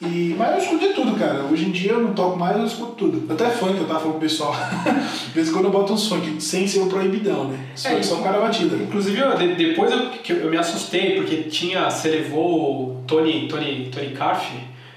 [0.01, 1.45] E, mas eu escuto de tudo, cara.
[1.49, 3.31] Hoje em dia eu não toco mais, eu escuto tudo.
[3.31, 4.53] Até funk, eu tava falando pro pessoal.
[5.27, 7.57] De vez em quando eu boto uns funk, sem ser o proibidão, né?
[7.75, 8.75] Só, é, só o cara batida.
[8.75, 11.89] Inclusive, eu, de, depois eu, eu me assustei, porque tinha.
[11.89, 14.51] Você levou o Tony, Tony, Tony Carf.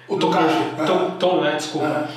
[0.09, 0.55] O Tom Carf.
[0.87, 1.55] Tom, Tom, né?
[1.57, 2.09] Desculpa.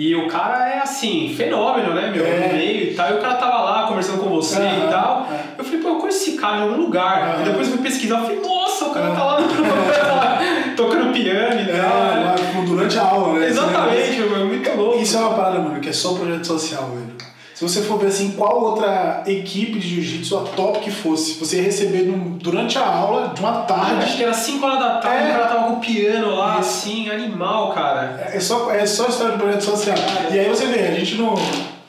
[0.00, 2.24] E o cara é assim, fenômeno, né, meu?
[2.24, 2.46] É.
[2.46, 3.10] No meio e tal.
[3.10, 5.26] E o cara tava lá conversando com você e tal.
[5.28, 5.60] É.
[5.60, 7.40] Eu falei, pô, eu conheço esse cara em algum lugar.
[7.40, 9.38] E depois eu fui pesquisar, eu falei, nossa, o cara tá lá
[10.78, 12.64] tocando piano e é, tal.
[12.64, 13.48] durante a aula, né?
[13.48, 15.02] Exatamente, é muito louco.
[15.02, 17.18] Isso é uma parada, mano, que é só projeto social, velho.
[17.54, 21.56] Se você for ver assim, qual outra equipe de jiu-jitsu, a top que fosse, você
[21.56, 24.04] ia receber num, durante a aula, de uma tarde.
[24.04, 25.30] Acho que era 5 horas da tarde, é.
[25.30, 28.30] o cara tava com o piano lá, assim, animal, cara.
[28.30, 29.96] É, é, só, é só história de projeto social.
[30.30, 31.34] E aí você vê, a gente não,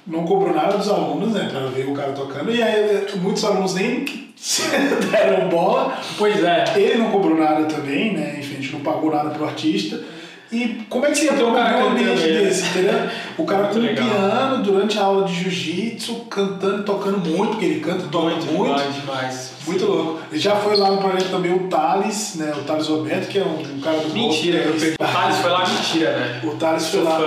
[0.05, 3.75] não cobrou nada dos alunos, né, pra ver o cara tocando, e aí muitos alunos
[3.75, 4.05] nem
[5.11, 5.97] deram bola.
[6.17, 6.65] Pois é.
[6.75, 9.99] Ele não cobrou nada também, né, enfim, a gente não pagou nada pro artista.
[10.51, 12.39] E como é que você ia ter um ambiente né?
[12.39, 13.07] desse, entendeu?
[13.37, 17.79] O cara com um piano durante a aula de jiu-jitsu, cantando, tocando muito, porque ele
[17.79, 18.45] canta e toca muito.
[18.47, 18.75] muito.
[18.75, 19.51] Demais, demais.
[19.69, 20.19] Muito louco.
[20.33, 22.53] Já foi lá no projeto também o Thales, né?
[22.57, 24.95] O Thales Roberto, que é um, um cara do Mentira, eu perdi.
[24.95, 26.41] O Thales foi lá, mentira, né?
[26.43, 27.19] O Thales foi lá.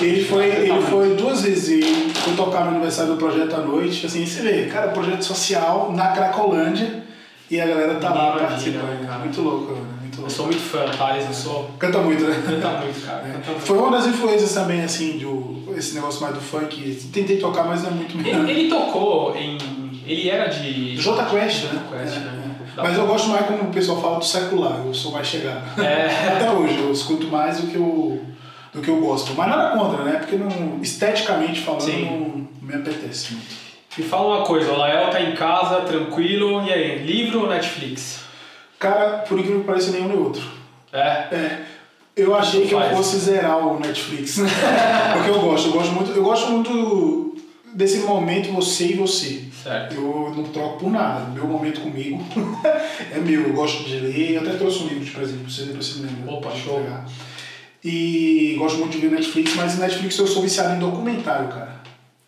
[0.00, 4.06] Ele foi, ele foi duas vezes, ele foi tocar no aniversário do projeto à noite.
[4.06, 7.02] Assim, você vê, cara, projeto social na Cracolândia
[7.50, 9.06] e a galera tá lá participando.
[9.06, 9.18] Cara.
[9.20, 9.98] Muito louco, né?
[10.20, 11.70] Eu sou muito fã, Thales, eu sou.
[11.78, 12.42] Canta muito, né?
[12.44, 13.26] Canta muito, cara.
[13.26, 13.32] É.
[13.32, 13.64] Canta muito.
[13.64, 16.76] Foi uma das influências também, assim, do, esse negócio mais do funk.
[17.12, 19.87] Tentei tocar, mas não é muito Ele, ele tocou em.
[20.08, 20.96] Ele era de.
[20.96, 21.82] J Quest, né?
[21.90, 22.56] Quest, é, né?
[22.76, 22.82] É.
[22.82, 25.80] Mas eu gosto mais como o pessoal fala do secular, eu sou mais chegado.
[25.80, 26.06] É.
[26.36, 28.24] Até hoje, eu escuto mais do que eu,
[28.72, 29.34] do que eu gosto.
[29.36, 30.18] Mas nada contra, né?
[30.18, 33.68] Porque não, esteticamente falando, não me apetece muito.
[33.96, 38.20] Me fala uma coisa, o Lael tá em casa, tranquilo, e aí, livro ou Netflix?
[38.78, 40.42] Cara, por incrível que pareça, nenhum nem outro.
[40.92, 41.00] É?
[41.32, 41.58] É.
[42.16, 44.38] Eu achei que eu fosse zerar o Netflix.
[45.14, 47.27] Porque eu gosto, eu gosto muito, eu gosto muito
[47.74, 49.44] desse momento você e você.
[49.62, 49.94] Certo.
[49.94, 51.30] Eu não troco por nada.
[51.30, 52.22] Meu momento comigo
[53.12, 53.48] é meu.
[53.48, 54.34] Eu gosto de ler.
[54.34, 56.32] Eu até trouxe um livro de presente pra você, depois você lembra.
[56.32, 56.80] Opa, show.
[56.80, 57.06] Pegar.
[57.84, 61.78] E gosto muito de ver Netflix, mas Netflix eu sou viciado em documentário, cara.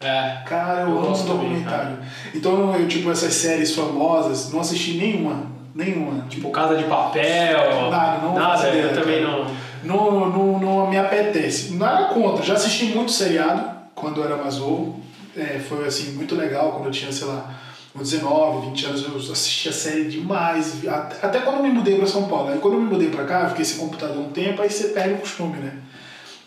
[0.00, 0.42] É.
[0.46, 1.96] Cara, eu, eu amo documentário.
[1.96, 5.50] Também, então, eu, tipo, essas séries famosas, não assisti nenhuma.
[5.74, 6.24] Nenhuma.
[6.28, 7.90] Tipo, Casa de Papel.
[7.90, 8.34] Nada, não.
[8.34, 9.46] Nada, ideia, eu também não.
[9.82, 10.58] Não, não.
[10.58, 11.74] Não me apetece.
[11.74, 12.44] Nada contra.
[12.44, 15.00] Já assisti muito seriado quando eu era mais novo.
[15.36, 17.54] É, foi assim, muito legal quando eu tinha, sei lá,
[17.94, 20.82] uns 19, 20 anos, eu assistia série demais.
[21.22, 22.50] Até quando eu me mudei para São Paulo.
[22.50, 25.14] Aí quando eu me mudei para cá, fiquei sem computador um tempo, aí você perde
[25.14, 25.72] o costume, né?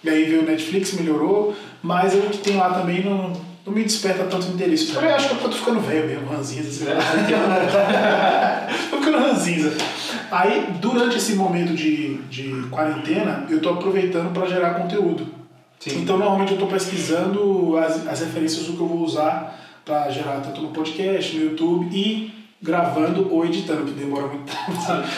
[0.03, 3.31] E aí veio o Netflix, melhorou, mas o que tem lá também não,
[3.65, 4.93] não me desperta tanto interesse.
[4.93, 6.85] Eu acho que eu tô ficando velho mesmo, ranzinza.
[8.89, 9.73] Tô ficando ranzinza.
[10.29, 15.42] Aí, durante esse momento de, de quarentena, eu tô aproveitando para gerar conteúdo.
[15.83, 16.01] Sim.
[16.01, 20.39] Então, normalmente eu estou pesquisando as, as referências do que eu vou usar para gerar
[20.39, 24.53] tanto no podcast, no YouTube e gravando ou editando, que demora muito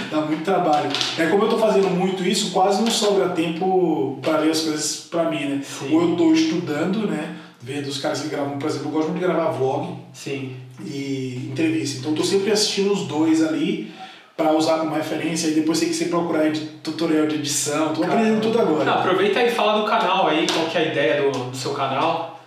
[0.09, 0.89] dá muito trabalho.
[1.19, 5.07] É como eu estou fazendo muito isso, quase não sobra tempo para ler as coisas
[5.11, 5.61] para mim, né?
[5.63, 5.93] Sim.
[5.93, 7.35] Ou eu estou estudando, né?
[7.61, 10.55] Vendo os caras que gravam, por exemplo, eu gosto muito de gravar vlog Sim.
[10.83, 11.99] e entrevista.
[11.99, 13.93] Então eu tô sempre assistindo os dois ali
[14.35, 18.03] para usar como referência e depois tem que você procurar de tutorial de edição, tô
[18.03, 18.83] aprendendo tudo agora.
[18.83, 21.73] Não, aproveita e fala do canal aí, qual que é a ideia do, do seu
[21.73, 22.39] canal?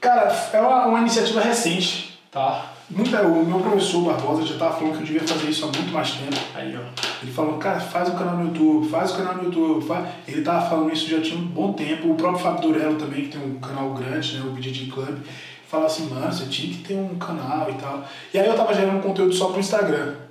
[0.00, 2.18] Cara, é uma, uma iniciativa recente.
[2.30, 2.72] Tá.
[2.88, 5.92] Muito, o meu professor Barbosa já estava falando que eu devia fazer isso há muito
[5.92, 6.36] mais tempo.
[6.54, 6.80] Aí, ó.
[7.22, 9.84] Ele falou, cara, faz um canal no YouTube, faz o canal no YouTube.
[9.84, 10.06] Faz...
[10.28, 12.10] Ele estava falando isso já tinha um bom tempo.
[12.10, 15.18] O próprio Fábio Durello também, que tem um canal grande, né, o BJJ Club,
[15.66, 18.04] fala assim, mano, você tinha que ter um canal e tal.
[18.32, 20.25] E aí eu tava gerando conteúdo só pro Instagram.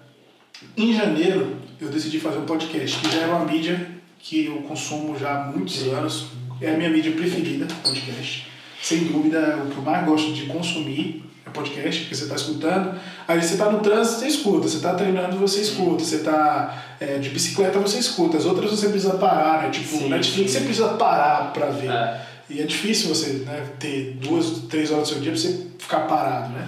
[0.77, 5.17] Em janeiro, eu decidi fazer um podcast, que já é uma mídia que eu consumo
[5.17, 6.27] já há muitos anos.
[6.61, 8.47] É a minha mídia preferida, podcast.
[8.81, 12.99] Sem dúvida, o que eu mais gosto de consumir é podcast, porque você está escutando.
[13.27, 14.67] Aí você está no trânsito, você escuta.
[14.67, 16.03] Você está treinando, você escuta.
[16.03, 18.37] Você está é, de bicicleta, você escuta.
[18.37, 19.69] As outras você precisa parar, né?
[19.69, 20.59] Tipo, sim, Netflix sim.
[20.59, 21.89] você precisa parar para ver.
[21.89, 22.25] É.
[22.49, 26.01] E é difícil você né, ter duas, três horas do seu dia para você ficar
[26.01, 26.67] parado, né?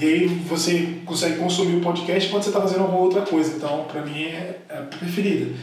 [0.00, 3.56] E aí você consegue consumir o podcast quando você está fazendo alguma outra coisa.
[3.56, 5.54] Então, para mim, é, é a preferida.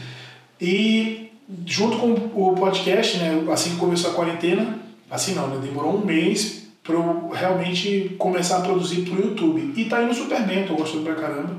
[0.60, 1.30] E
[1.64, 4.78] junto com o podcast, né, assim que começou a quarentena,
[5.10, 9.72] assim não, né, demorou um mês para eu realmente começar a produzir para o YouTube.
[9.76, 11.56] E tá indo super bem, tô gostando pra caramba.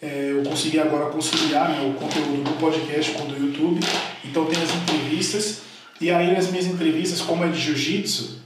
[0.00, 3.80] É, eu consegui agora conciliar né, o conteúdo do podcast com o do YouTube.
[4.24, 5.62] Então tem as entrevistas.
[6.00, 8.43] E aí nas minhas entrevistas, como é de jiu-jitsu,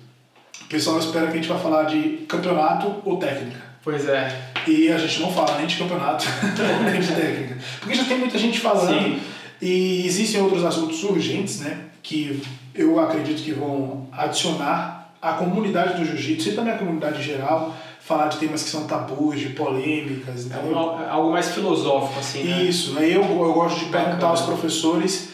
[0.69, 3.59] o pessoal espera que a gente vai falar de campeonato ou técnica.
[3.83, 4.39] Pois é.
[4.67, 6.27] E a gente não fala nem de campeonato,
[6.85, 7.57] nem de técnica.
[7.81, 9.03] Porque já tem muita gente falando.
[9.03, 9.19] Sim.
[9.63, 11.87] E existem outros assuntos urgentes, né?
[12.03, 12.43] Que
[12.75, 18.27] eu acredito que vão adicionar a comunidade do jiu-jitsu e também a comunidade geral falar
[18.27, 20.99] de temas que são tabus, de polêmicas, é entendeu?
[21.01, 22.63] É algo mais filosófico, assim, né?
[22.65, 22.99] Isso.
[22.99, 25.31] Aí eu, eu gosto de perguntar aos professores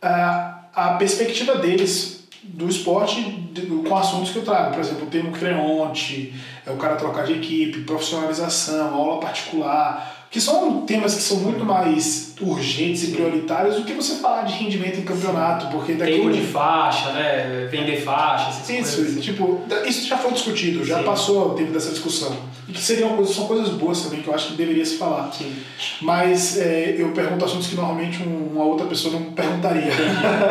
[0.00, 2.15] a, a perspectiva deles
[2.48, 3.46] do esporte
[3.86, 4.72] com assuntos que eu trago.
[4.72, 6.34] Por exemplo, o termo creonte,
[6.66, 11.64] é o cara trocar de equipe, profissionalização, aula particular, que são temas que são muito
[11.64, 16.30] mais urgentes e prioritários do que você falar de rendimento em campeonato, porque daqui tempo
[16.30, 19.24] de faixa, né, vender faixa, isso, coisas.
[19.24, 21.04] tipo, isso já foi discutido, já Sim.
[21.04, 22.36] passou o tempo dessa discussão.
[22.68, 25.32] E que seriam coisas, são coisas boas também que eu acho que deveria se falar.
[25.32, 25.54] Sim.
[26.02, 29.92] Mas é, eu pergunto assuntos que normalmente uma outra pessoa não perguntaria.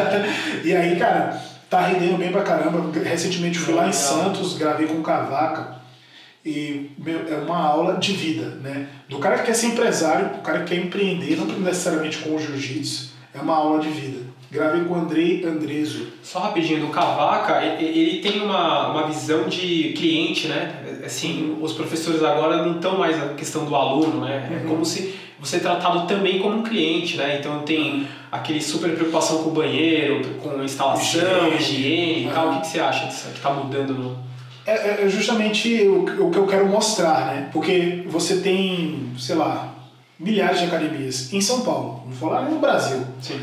[0.64, 2.92] e aí, cara, tá rendendo bem pra caramba.
[3.00, 5.76] Recentemente fui lá em Santos, gravei com o Cavaca.
[6.46, 8.88] E meu, é uma aula de vida, né?
[9.10, 12.40] Do cara que quer ser empresário, do cara que quer empreender, não necessariamente com o
[12.40, 13.14] jiu-jitsu.
[13.34, 14.26] É uma aula de vida.
[14.52, 16.08] Gravei com o Andrei Andreso.
[16.22, 21.02] Só rapidinho, do Cavaca, ele tem uma, uma visão de cliente, né?
[21.04, 24.48] Assim, os professores agora não estão mais na questão do aluno, né?
[24.52, 24.70] É uhum.
[24.70, 27.38] como se você é tratado também como um cliente, né?
[27.40, 32.50] Então tem aquele super preocupação com o banheiro, com instalação, higiene, higiene tal.
[32.50, 34.26] O que, que você acha disso que está mudando no...
[34.66, 37.50] É, é justamente o, o que eu quero mostrar, né?
[37.52, 39.74] Porque você tem, sei lá,
[40.20, 43.06] milhares de academias em São Paulo, vamos falar no Brasil.
[43.22, 43.40] Sim.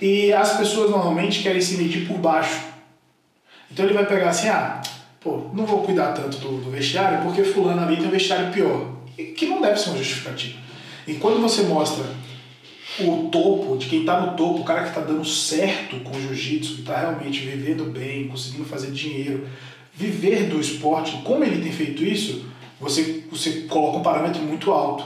[0.00, 2.60] E as pessoas normalmente querem se medir por baixo.
[3.70, 4.80] Então ele vai pegar assim, ah,
[5.20, 8.92] pô, não vou cuidar tanto do, do vestiário porque fulano ali tem um vestiário pior.
[9.16, 10.63] E que não deve ser uma justificativa.
[11.06, 12.04] E quando você mostra
[13.00, 16.20] o topo, de quem está no topo, o cara que está dando certo com o
[16.20, 19.46] jiu-jitsu, que está realmente vivendo bem, conseguindo fazer dinheiro,
[19.92, 22.46] viver do esporte, como ele tem feito isso,
[22.80, 25.04] você, você coloca um parâmetro muito alto.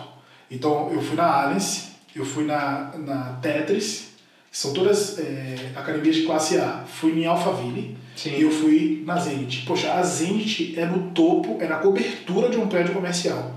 [0.50, 4.08] Então eu fui na Allianz, eu fui na, na Tetris,
[4.50, 6.84] são todas é, academias de classe A.
[6.86, 8.30] Fui em Alphaville Sim.
[8.36, 9.64] e eu fui na Zenit.
[9.66, 13.54] Poxa, a Zenit é no topo, é na cobertura de um prédio comercial.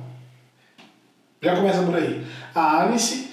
[1.41, 2.23] Já começa por aí.
[2.53, 3.29] A Alice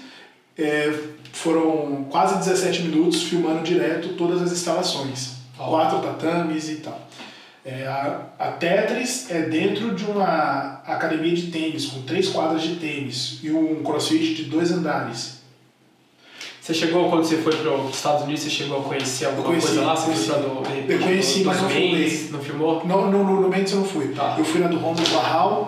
[0.57, 0.93] é,
[1.33, 5.33] foram quase 17 minutos filmando direto todas as instalações.
[5.59, 5.65] Oh.
[5.65, 7.07] Quatro tatames e tal.
[7.65, 12.77] É, a, a, Tetris é dentro de uma academia de tênis, com três quadras de
[12.77, 15.43] tênis e um crossfit de dois andares.
[16.63, 19.67] Você chegou, quando você foi para os Estados Unidos, você chegou a conhecer alguma conheci,
[19.67, 19.97] coisa lá?
[19.97, 20.31] Você conheci.
[20.31, 22.29] foi do, de eu conheci, mas não fui.
[22.31, 22.87] Não filmou?
[22.87, 24.09] Não, no, no, no Mendes eu não fui.
[24.09, 24.37] Tá.
[24.39, 25.67] Eu fui na do Romulo Barral,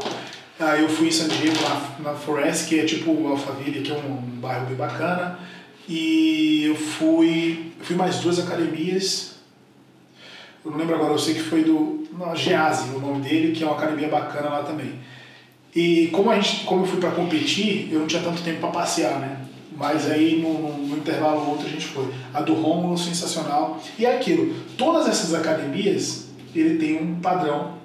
[0.61, 3.94] Aí eu fui em San Diego, na, na Forest, que é tipo Alphaville, que é
[3.94, 5.38] um, um bairro bem bacana.
[5.88, 9.37] E eu fui, fui mais duas academias.
[10.62, 13.64] Eu não lembro agora, eu sei que foi do não, Gease, o nome dele, que
[13.64, 14.92] é uma academia bacana lá também.
[15.75, 18.70] E como, a gente, como eu fui para competir, eu não tinha tanto tempo para
[18.70, 19.40] passear, né?
[19.75, 22.07] Mas aí no, no, no, intervalo outro a gente foi.
[22.35, 23.81] A do Rômulo, sensacional.
[23.99, 27.79] E é aquilo, todas essas academias, ele tem um padrão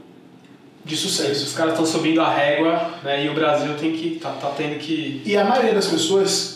[0.86, 1.46] de sucesso.
[1.46, 3.26] Os caras estão subindo a régua, né?
[3.26, 5.22] E o Brasil tem que tá, tá tendo que.
[5.26, 6.56] E a maioria das pessoas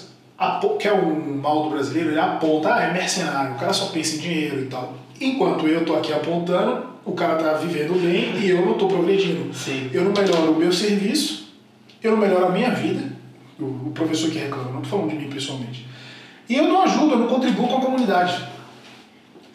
[0.80, 4.16] que é um mal do brasileiro, ele aponta, ah, é mercenário, o cara só pensa
[4.16, 4.94] em dinheiro e tal.
[5.20, 9.54] Enquanto eu tô aqui apontando, o cara tá vivendo bem e eu não tô progredindo.
[9.54, 9.90] Sim.
[9.92, 11.52] Eu não melhoro o meu serviço,
[12.02, 13.20] eu não melhoro a minha vida.
[13.60, 15.86] O professor que reclama, não tô falando de mim pessoalmente.
[16.48, 18.42] E eu não ajudo, eu não contribuo com a comunidade.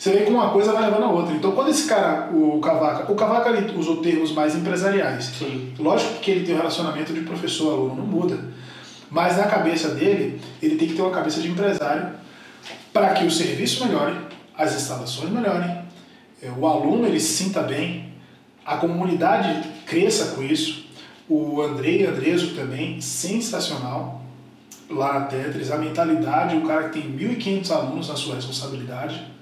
[0.05, 1.35] Você vê que uma coisa vai levando a outra.
[1.35, 5.33] Então, quando esse cara, o Cavaca, o Cavaca ele usou termos mais empresariais.
[5.39, 5.73] Sim.
[5.79, 8.39] Lógico que ele tem um relacionamento de professor-aluno, não muda.
[9.11, 12.11] Mas na cabeça dele, ele tem que ter uma cabeça de empresário
[12.93, 14.15] para que o serviço melhore,
[14.55, 15.75] as instalações melhorem,
[16.43, 18.13] é, o aluno ele se sinta bem,
[18.63, 20.85] a comunidade cresça com isso.
[21.27, 24.21] O Andrei Andreso também, sensacional
[24.91, 25.71] lá na Tetris.
[25.71, 29.33] A mentalidade, o cara que tem 1.500 alunos na sua responsabilidade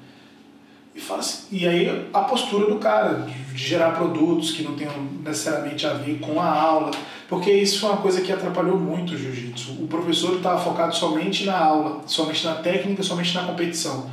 [0.95, 4.93] e, fala assim, e aí a postura do cara, de, gerar produtos que não tenham
[5.25, 6.91] necessariamente a ver com a aula,
[7.29, 9.73] porque isso foi uma coisa que atrapalhou muito o jiu-jitsu.
[9.83, 14.11] O professor estava focado somente na aula, somente na técnica, somente na competição.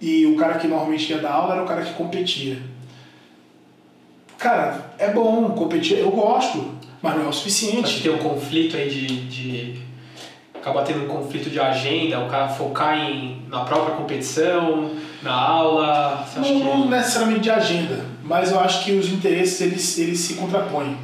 [0.00, 2.58] E o cara que normalmente ia dar aula era o cara que competia.
[4.38, 7.84] Cara, é bom competir, eu gosto, mas não é o suficiente.
[7.84, 9.87] Acho que tem um conflito aí de, de
[10.68, 14.90] acaba tendo um conflito de agenda, o cara focar em, na própria competição,
[15.22, 16.26] na aula?
[16.36, 16.52] Não, que...
[16.52, 20.96] não necessariamente de agenda, mas eu acho que os interesses eles, eles se contrapõem.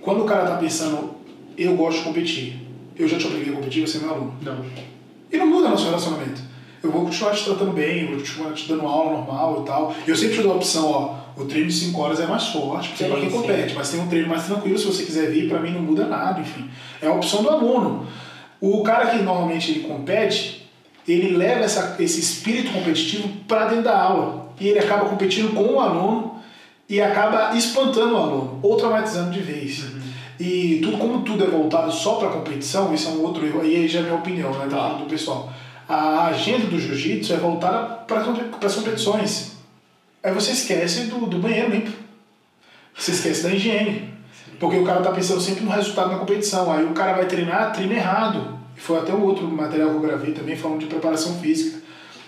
[0.00, 1.14] Quando o cara está pensando,
[1.58, 2.62] eu gosto de competir,
[2.96, 4.34] eu já te obriguei a competir, você é meu aluno.
[4.40, 4.64] Não.
[5.30, 6.40] E não muda nosso relacionamento.
[6.82, 9.94] Eu vou continuar te tratando bem, eu vou continuar te dando aula normal e tal.
[10.06, 12.88] Eu sempre te dou a opção, ó, o treino de 5 horas é mais forte,
[12.88, 13.36] porque sim, é para quem sim.
[13.36, 16.06] compete, mas tem um treino mais tranquilo, se você quiser vir, para mim não muda
[16.06, 16.68] nada, enfim.
[17.00, 18.06] É a opção do aluno.
[18.62, 20.70] O cara que normalmente ele compete,
[21.06, 25.64] ele leva essa, esse espírito competitivo para dentro da aula e ele acaba competindo com
[25.64, 26.40] o aluno
[26.88, 29.82] e acaba espantando o aluno ou traumatizando de vez.
[29.82, 30.00] Uhum.
[30.38, 33.88] E tudo como tudo é voltado só para competição, isso é um outro erro, aí
[33.88, 34.90] já é a minha opinião né, tá.
[34.90, 35.52] do pessoal.
[35.88, 39.56] A agenda do jiu-jitsu é voltada para as competições.
[40.22, 41.90] Aí você esquece do, do banheiro limpo.
[42.96, 44.11] Você esquece da higiene.
[44.62, 46.70] Porque o cara tá pensando sempre no resultado na competição.
[46.70, 48.60] Aí o cara vai treinar, treina errado.
[48.76, 51.80] E foi até um outro material que eu gravei também falando de preparação física.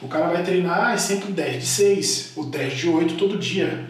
[0.02, 3.84] O cara vai treinar é sempre 10 de 6, ou 10 de 8 todo dia.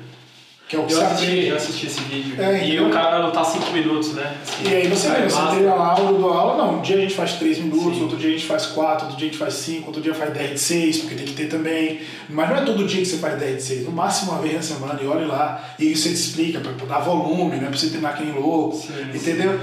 [0.74, 1.46] Que é o que eu assisti.
[1.46, 2.42] Eu assisti esse vídeo.
[2.42, 4.36] É, e então, o cara lutar 5 minutos, né?
[4.42, 6.78] Assim, e aí você vê, você treina lá, aula do aula, não.
[6.78, 8.02] Um dia a gente faz 3 minutos, Sim.
[8.02, 10.32] outro dia a gente faz 4, outro dia a gente faz 5, outro dia faz
[10.32, 12.00] 10 de 6, porque tem que ter também.
[12.28, 14.54] Mas não é todo dia que você faz 10 de 6, no máximo uma vez
[14.54, 15.74] na semana, e olhe lá.
[15.78, 17.68] E você te explica, pra, pra dar volume, né?
[17.68, 18.76] Pra você treinar que nem louco.
[18.76, 19.60] Sim, entendeu?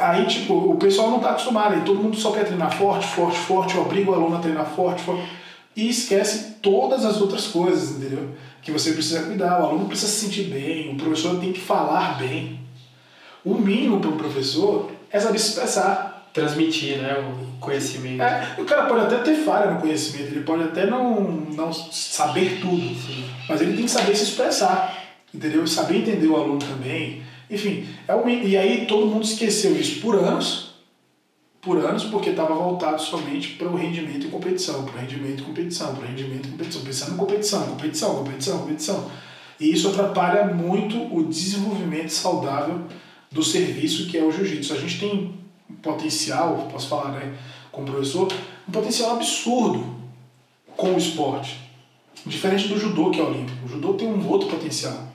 [0.00, 3.38] Aí, tipo, o pessoal não tá acostumado, aí todo mundo só quer treinar forte, forte,
[3.38, 5.22] forte, eu obrigo o aluno a treinar forte, forte.
[5.74, 8.28] e esquece todas as outras coisas, entendeu?
[8.62, 9.60] Que você precisa cuidar.
[9.60, 12.60] O aluno precisa se sentir bem, o professor tem que falar bem.
[13.44, 16.30] O mínimo para o professor é saber se expressar.
[16.32, 18.22] Transmitir né, o conhecimento.
[18.22, 22.58] É, o cara pode até ter falha no conhecimento, ele pode até não, não saber
[22.58, 23.26] tudo, Sim.
[23.46, 24.96] mas ele tem que saber se expressar,
[25.34, 25.66] entendeu?
[25.66, 27.22] Saber entender o aluno também.
[27.50, 30.71] Enfim, é e aí todo mundo esqueceu isso por anos,
[31.62, 35.44] por anos, porque estava voltado somente para o rendimento e competição, para o rendimento e
[35.44, 39.10] competição, para o rendimento e competição, pensando em competição, competição, competição, competição.
[39.60, 42.82] E isso atrapalha muito o desenvolvimento saudável
[43.30, 44.72] do serviço que é o jiu-jitsu.
[44.72, 45.34] A gente tem
[45.70, 47.32] um potencial, posso falar né,
[47.70, 48.28] com o professor,
[48.68, 49.86] um potencial absurdo
[50.76, 51.60] com o esporte.
[52.26, 53.64] Diferente do judô, que é olímpico.
[53.64, 55.11] O judô tem um outro potencial.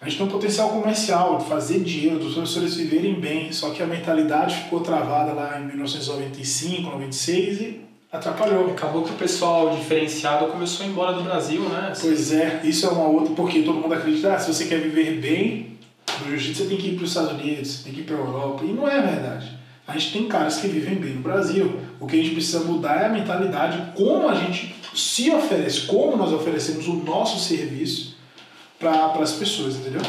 [0.00, 3.82] A gente tem um potencial comercial de fazer dinheiro, dos professores viverem bem, só que
[3.82, 7.80] a mentalidade ficou travada lá em 1995, 96 e
[8.12, 8.70] atrapalhou.
[8.70, 11.92] Acabou que o pessoal diferenciado começou a ir embora do Brasil, né?
[12.00, 15.20] Pois é, isso é uma outra, porque todo mundo acredita, ah, se você quer viver
[15.20, 15.76] bem
[16.20, 18.20] no jiu-jitsu, você tem que ir para os Estados Unidos, tem que ir para a
[18.20, 19.58] Europa, e não é verdade.
[19.84, 21.80] A gente tem caras que vivem bem no Brasil.
[21.98, 26.16] O que a gente precisa mudar é a mentalidade, como a gente se oferece, como
[26.16, 28.17] nós oferecemos o nosso serviço
[28.78, 30.02] para as pessoas, entendeu?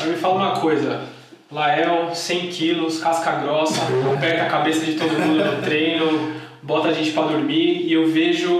[0.00, 1.02] Aí me fala uma coisa,
[1.50, 3.80] Lael, 100 quilos, casca grossa,
[4.14, 8.08] aperta a cabeça de todo mundo no treino, bota a gente para dormir e eu
[8.10, 8.58] vejo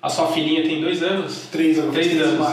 [0.00, 1.48] a sua filhinha tem dois anos?
[1.50, 1.92] Três anos.
[1.92, 2.46] Três anos.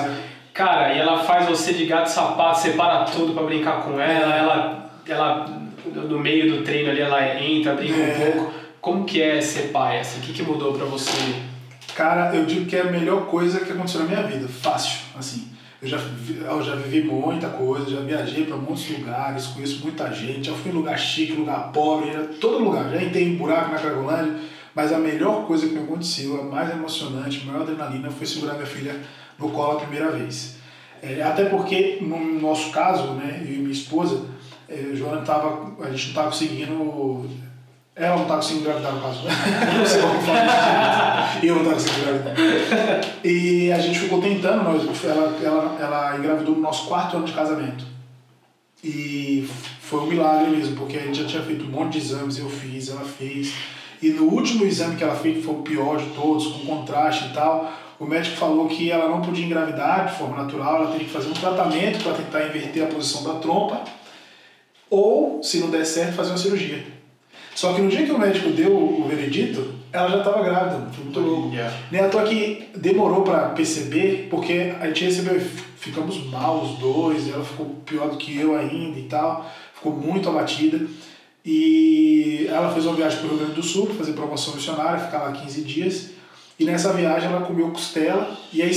[0.53, 4.91] Cara, e ela faz você de gato sapato, separa tudo para brincar com ela, ela,
[5.07, 5.45] ela
[5.85, 8.13] no meio do treino ali ela entra, brinca é.
[8.13, 8.53] um pouco.
[8.81, 9.99] Como que é ser pai?
[9.99, 11.11] Assim, o que, que mudou para você?
[11.95, 15.49] Cara, eu digo que é a melhor coisa que aconteceu na minha vida, fácil, assim.
[15.81, 20.47] Eu já, eu já vivi muita coisa, já viajei para muitos lugares, conheço muita gente,
[20.47, 22.11] já fui em lugar chique, lugar pobre,
[22.41, 22.89] todo lugar.
[22.91, 24.35] Já entrei em buraco na Cracolândia,
[24.75, 28.55] mas a melhor coisa que me aconteceu, a mais emocionante, a maior adrenalina, foi segurar
[28.55, 28.99] minha filha
[29.37, 30.57] no colo a primeira vez.
[31.01, 34.25] É, até porque, no nosso caso, né, eu e minha esposa,
[34.67, 37.29] é, Joana tava, a gente não estava conseguindo
[37.99, 39.19] ela não estava conseguindo engravidar, no caso.
[39.77, 43.05] não sei como falar Eu não estava conseguindo engravidar.
[43.25, 47.33] E a gente ficou tentando, nós, ela, ela, ela engravidou no nosso quarto ano de
[47.33, 47.83] casamento.
[48.81, 49.45] E
[49.81, 52.49] foi um milagre mesmo, porque a gente já tinha feito um monte de exames, eu
[52.49, 53.53] fiz, ela fez.
[54.01, 57.25] E no último exame que ela fez, que foi o pior de todos, com contraste
[57.25, 57.69] e tal,
[57.99, 61.27] o médico falou que ela não podia engravidar de forma natural, ela teria que fazer
[61.27, 63.83] um tratamento para tentar inverter a posição da trompa,
[64.89, 66.98] ou, se não der certo, fazer uma cirurgia.
[67.59, 71.03] Só que no dia que o médico deu o veredito, ela já estava grávida, foi
[71.03, 71.53] muito louco.
[71.53, 71.75] Yeah.
[71.91, 75.41] Nem à toa que demorou para perceber, porque a gente recebeu,
[75.75, 79.45] ficamos mal os dois, ela ficou pior do que eu ainda e tal,
[79.75, 80.87] ficou muito abatida.
[81.43, 84.97] E ela fez uma viagem para o Rio Grande do Sul para fazer promoção missionária,
[84.97, 86.11] ficar lá 15 dias.
[86.57, 88.71] E nessa viagem ela comeu costela e aí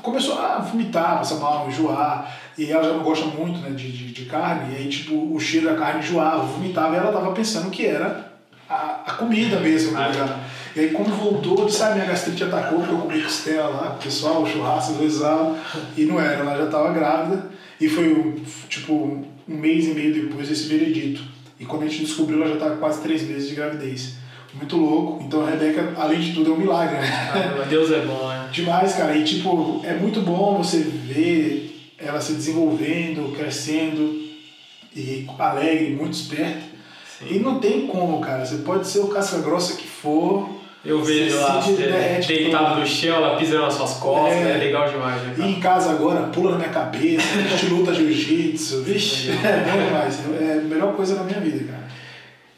[0.00, 2.43] começou a vomitar, passar mal, enjoar.
[2.56, 5.40] E ela já não gosta muito né, de, de, de, carne, e aí tipo, o
[5.40, 8.32] cheiro da carne enjoava, vomitava, e ela tava pensando que era
[8.68, 10.40] a, a comida mesmo, tá ligado?
[10.76, 14.02] E aí quando voltou, disse, ah, minha gastrite atacou, porque eu comi costela lá, o
[14.02, 15.56] pessoal, o churrasco, rezava,
[15.96, 17.50] e não era, ela já estava grávida,
[17.80, 18.92] e foi tipo
[19.48, 21.22] um mês e meio depois desse veredito.
[21.58, 24.14] E quando a gente descobriu, ela já estava quase três meses de gravidez.
[24.54, 25.22] Muito louco.
[25.24, 27.30] Então a Rebeca, além de tudo, é um milagre, né?
[27.32, 28.48] Ah, Deus é bom, né?
[28.52, 29.16] Demais, cara.
[29.16, 31.73] E tipo, é muito bom você ver
[32.04, 34.22] ela se desenvolvendo, crescendo
[34.94, 36.62] e alegre, muito esperta.
[37.18, 37.36] Sim.
[37.36, 38.44] E não tem como, cara.
[38.44, 40.48] Você pode ser o casca grossa que for.
[40.84, 41.62] Eu vejo ela
[42.26, 45.22] deitado no chão, ela pisa nas suas costas, é, é legal demais.
[45.22, 48.82] Né, e em casa agora, pula na minha cabeça, a gente luta jiu-jitsu.
[48.84, 50.20] Vixe, é bom demais.
[50.38, 51.84] É a melhor coisa na minha vida, cara.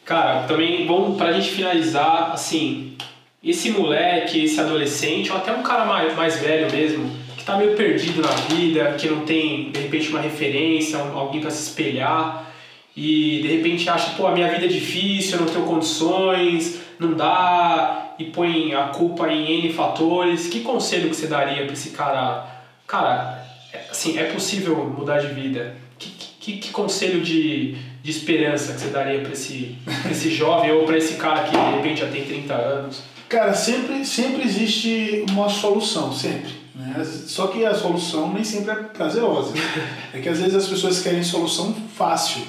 [0.03, 2.97] Cara, também, bom, pra gente finalizar, assim,
[3.41, 7.09] esse moleque, esse adolescente, ou até um cara mais, mais velho mesmo,
[7.47, 11.69] está meio perdido na vida, que não tem de repente uma referência, alguém para se
[11.69, 12.51] espelhar
[12.93, 17.13] e de repente acha, pô, a minha vida é difícil, eu não tenho condições, não
[17.13, 20.47] dá e põe a culpa em N fatores.
[20.47, 22.45] Que conselho que você daria para esse cara?
[22.85, 25.77] Cara, é, assim, é possível mudar de vida.
[25.97, 29.77] Que, que, que conselho de, de esperança que você daria para esse,
[30.11, 33.03] esse jovem ou para esse cara que de repente já tem 30 anos?
[33.29, 36.66] Cara, sempre, sempre existe uma solução, sempre.
[36.77, 37.03] Né?
[37.03, 39.53] Só que a solução nem sempre é prazerosa.
[40.13, 42.43] É que às vezes as pessoas querem solução fácil.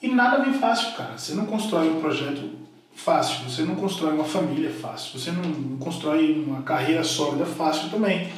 [0.00, 1.18] E nada vem fácil, cara.
[1.18, 2.50] Você não constrói um projeto
[2.94, 8.28] fácil, você não constrói uma família fácil, você não constrói uma carreira sólida fácil também.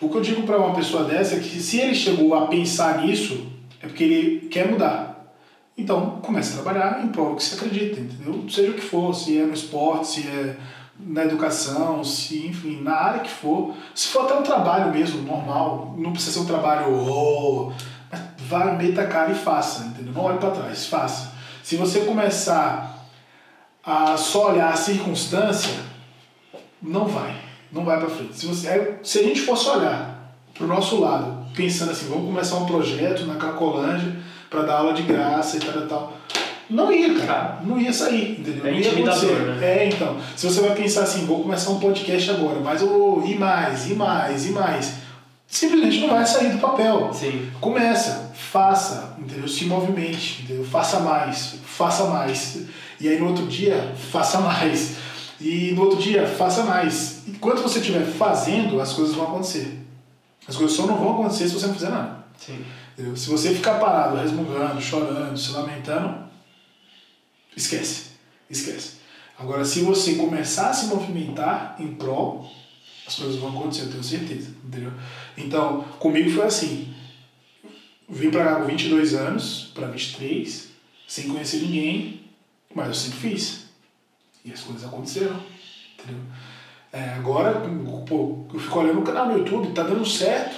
[0.00, 3.02] O que eu digo para uma pessoa dessa é que se ele chegou a pensar
[3.02, 3.46] nisso,
[3.80, 5.34] é porque ele quer mudar.
[5.76, 8.44] Então, comece a trabalhar em prol do que você acredita, entendeu?
[8.48, 10.56] Seja o que for, se é no esporte, se é
[10.98, 15.94] na educação, se, enfim, na área que for, se for até um trabalho mesmo, normal,
[15.98, 17.72] não precisa ser um trabalho, oh,
[18.10, 20.12] mas vai, meta a cara e faça, entendeu?
[20.12, 21.32] Não olhe para trás, faça.
[21.62, 23.06] Se você começar
[23.84, 25.74] a só olhar a circunstância,
[26.80, 27.34] não vai,
[27.72, 28.38] não vai para frente.
[28.38, 32.56] Se, você, se a gente fosse olhar para o nosso lado, pensando assim, vamos começar
[32.56, 34.16] um projeto na Cracolândia
[34.48, 36.12] para dar aula de graça e tal tal,
[36.68, 37.60] não ia, cara.
[37.62, 38.66] Não ia sair, entendeu?
[38.66, 39.26] É não ia acontecer.
[39.26, 39.58] né?
[39.66, 40.16] É, então.
[40.36, 43.90] Se você vai pensar assim, vou começar um podcast agora, mas eu vou ir mais,
[43.90, 44.94] ir mais, ir mais.
[45.46, 47.10] Simplesmente não vai sair do papel.
[47.12, 47.48] Sim.
[47.60, 49.46] Começa, faça, entendeu?
[49.46, 50.64] Se movimente, entendeu?
[50.64, 52.62] Faça mais, faça mais.
[53.00, 54.96] E aí no outro dia, faça mais.
[55.40, 57.22] E no outro dia, faça mais.
[57.28, 59.80] Enquanto você estiver fazendo, as coisas vão acontecer.
[60.48, 62.24] As coisas só não vão acontecer se você não fizer nada.
[62.38, 62.64] Sim.
[62.94, 63.16] Entendeu?
[63.16, 66.23] Se você ficar parado, resmungando, chorando, se lamentando,
[67.56, 68.12] esquece.
[68.48, 68.94] Esquece.
[69.38, 72.48] Agora, se você começar a se movimentar em prol,
[73.06, 74.50] as coisas vão acontecer, eu tenho certeza.
[74.64, 74.92] Entendeu?
[75.36, 76.94] Então, comigo foi assim.
[78.08, 80.68] Vim pra cá com 22 anos, para 23,
[81.08, 82.20] sem conhecer ninguém,
[82.74, 83.64] mas eu sempre fiz.
[84.44, 85.40] E as coisas aconteceram.
[85.98, 86.20] Entendeu?
[86.92, 87.60] É, agora,
[88.06, 90.54] pô, eu fico olhando o canal no YouTube, tá dando certo,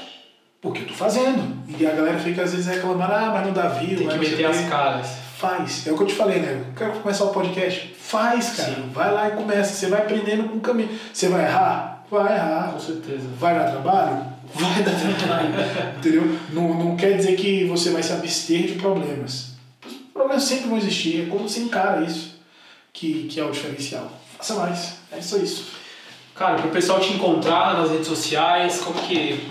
[0.60, 1.64] porque eu tô fazendo.
[1.78, 4.34] E a galera fica às vezes reclamando, ah, mas não dá view, Tem que meter
[4.34, 5.25] o quê." as caras.
[5.36, 5.86] Faz.
[5.86, 6.64] É o que eu te falei, né?
[6.76, 7.94] Quero começar o podcast.
[7.98, 8.74] Faz, cara.
[8.74, 8.90] Sim.
[8.92, 9.74] Vai lá e começa.
[9.74, 10.88] Você vai aprendendo com o caminho.
[11.12, 12.04] Você vai errar?
[12.10, 12.72] Vai errar.
[12.72, 13.28] Com certeza.
[13.38, 14.36] Vai dar trabalho?
[14.54, 15.48] Vai dar trabalho.
[15.98, 16.38] Entendeu?
[16.52, 19.56] Não, não quer dizer que você vai se abster de problemas.
[19.84, 21.24] Os problemas sempre vão existir.
[21.24, 22.36] É como você encara isso
[22.92, 24.10] que, que é o diferencial.
[24.38, 24.94] Faça mais.
[25.12, 25.66] É só isso.
[26.34, 29.46] Cara, pro pessoal te encontrar nas redes sociais, como que,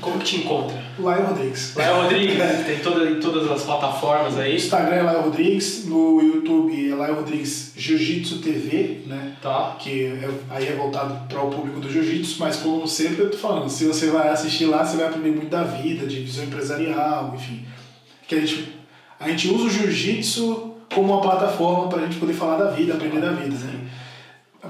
[0.00, 0.82] como que te encontra?
[0.98, 1.74] Laio Rodrigues.
[1.76, 4.56] Lael Rodrigues, tem toda, em todas as plataformas No aí.
[4.56, 5.84] Instagram é Laio Rodrigues.
[5.86, 9.36] No YouTube é Laio Rodrigues Jiu-Jitsu TV, né?
[9.42, 9.76] Tá?
[9.78, 13.38] que é- aí é voltado para o público do jiu-jitsu, mas como sempre eu tô
[13.38, 17.32] falando, se você vai assistir lá, você vai aprender muito da vida, de visão empresarial,
[17.34, 17.64] enfim.
[18.28, 18.74] Que a gente,
[19.18, 22.94] a gente usa o jiu-jitsu como uma plataforma para a gente poder falar da vida,
[22.94, 23.80] aprender da vida, né?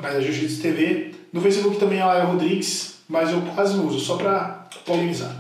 [0.00, 3.98] Mas a Jiu-Jitsu TV, no Facebook também é a Laia Rodrigues, mas eu quase uso,
[3.98, 5.34] só para polemizar.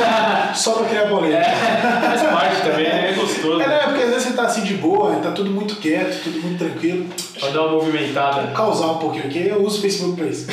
[0.56, 1.44] só para criar polêmica.
[1.44, 3.60] Faz parte também, é gostoso.
[3.60, 3.78] É, né?
[3.84, 7.06] Porque às vezes você tá assim de boa, tá tudo muito quieto, tudo muito tranquilo.
[7.38, 8.50] Pode dar uma movimentada.
[8.52, 10.46] Causar um pouquinho aqui, eu uso o Facebook para isso.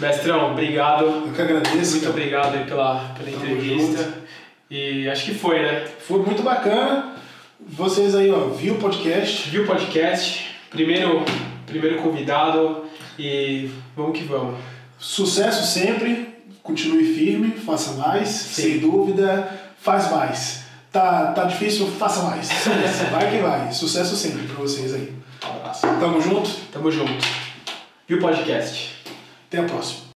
[0.00, 1.04] Mestrão, obrigado.
[1.04, 1.96] Eu que agradeço.
[1.96, 4.14] Muito obrigado aí pela, pela Tamo entrevista.
[4.70, 5.84] E acho que foi, né?
[6.06, 7.16] Foi muito bacana.
[7.60, 9.50] Vocês aí, ó, viu o podcast?
[9.50, 10.56] Viu o podcast?
[10.70, 11.22] Primeiro,
[11.66, 12.84] primeiro convidado
[13.18, 14.77] e vamos que vamos.
[14.98, 16.36] Sucesso sempre.
[16.62, 19.48] Continue firme, faça mais, sem dúvida,
[19.80, 20.64] faz mais.
[20.92, 22.48] Tá, tá difícil, faça mais.
[23.10, 23.72] Vai que vai.
[23.72, 25.14] Sucesso sempre pra vocês aí.
[25.44, 25.80] Um abraço.
[25.80, 26.50] Tamo junto.
[26.72, 27.26] Tamo junto.
[28.06, 28.96] Viu o podcast?
[29.48, 30.07] Até a próxima.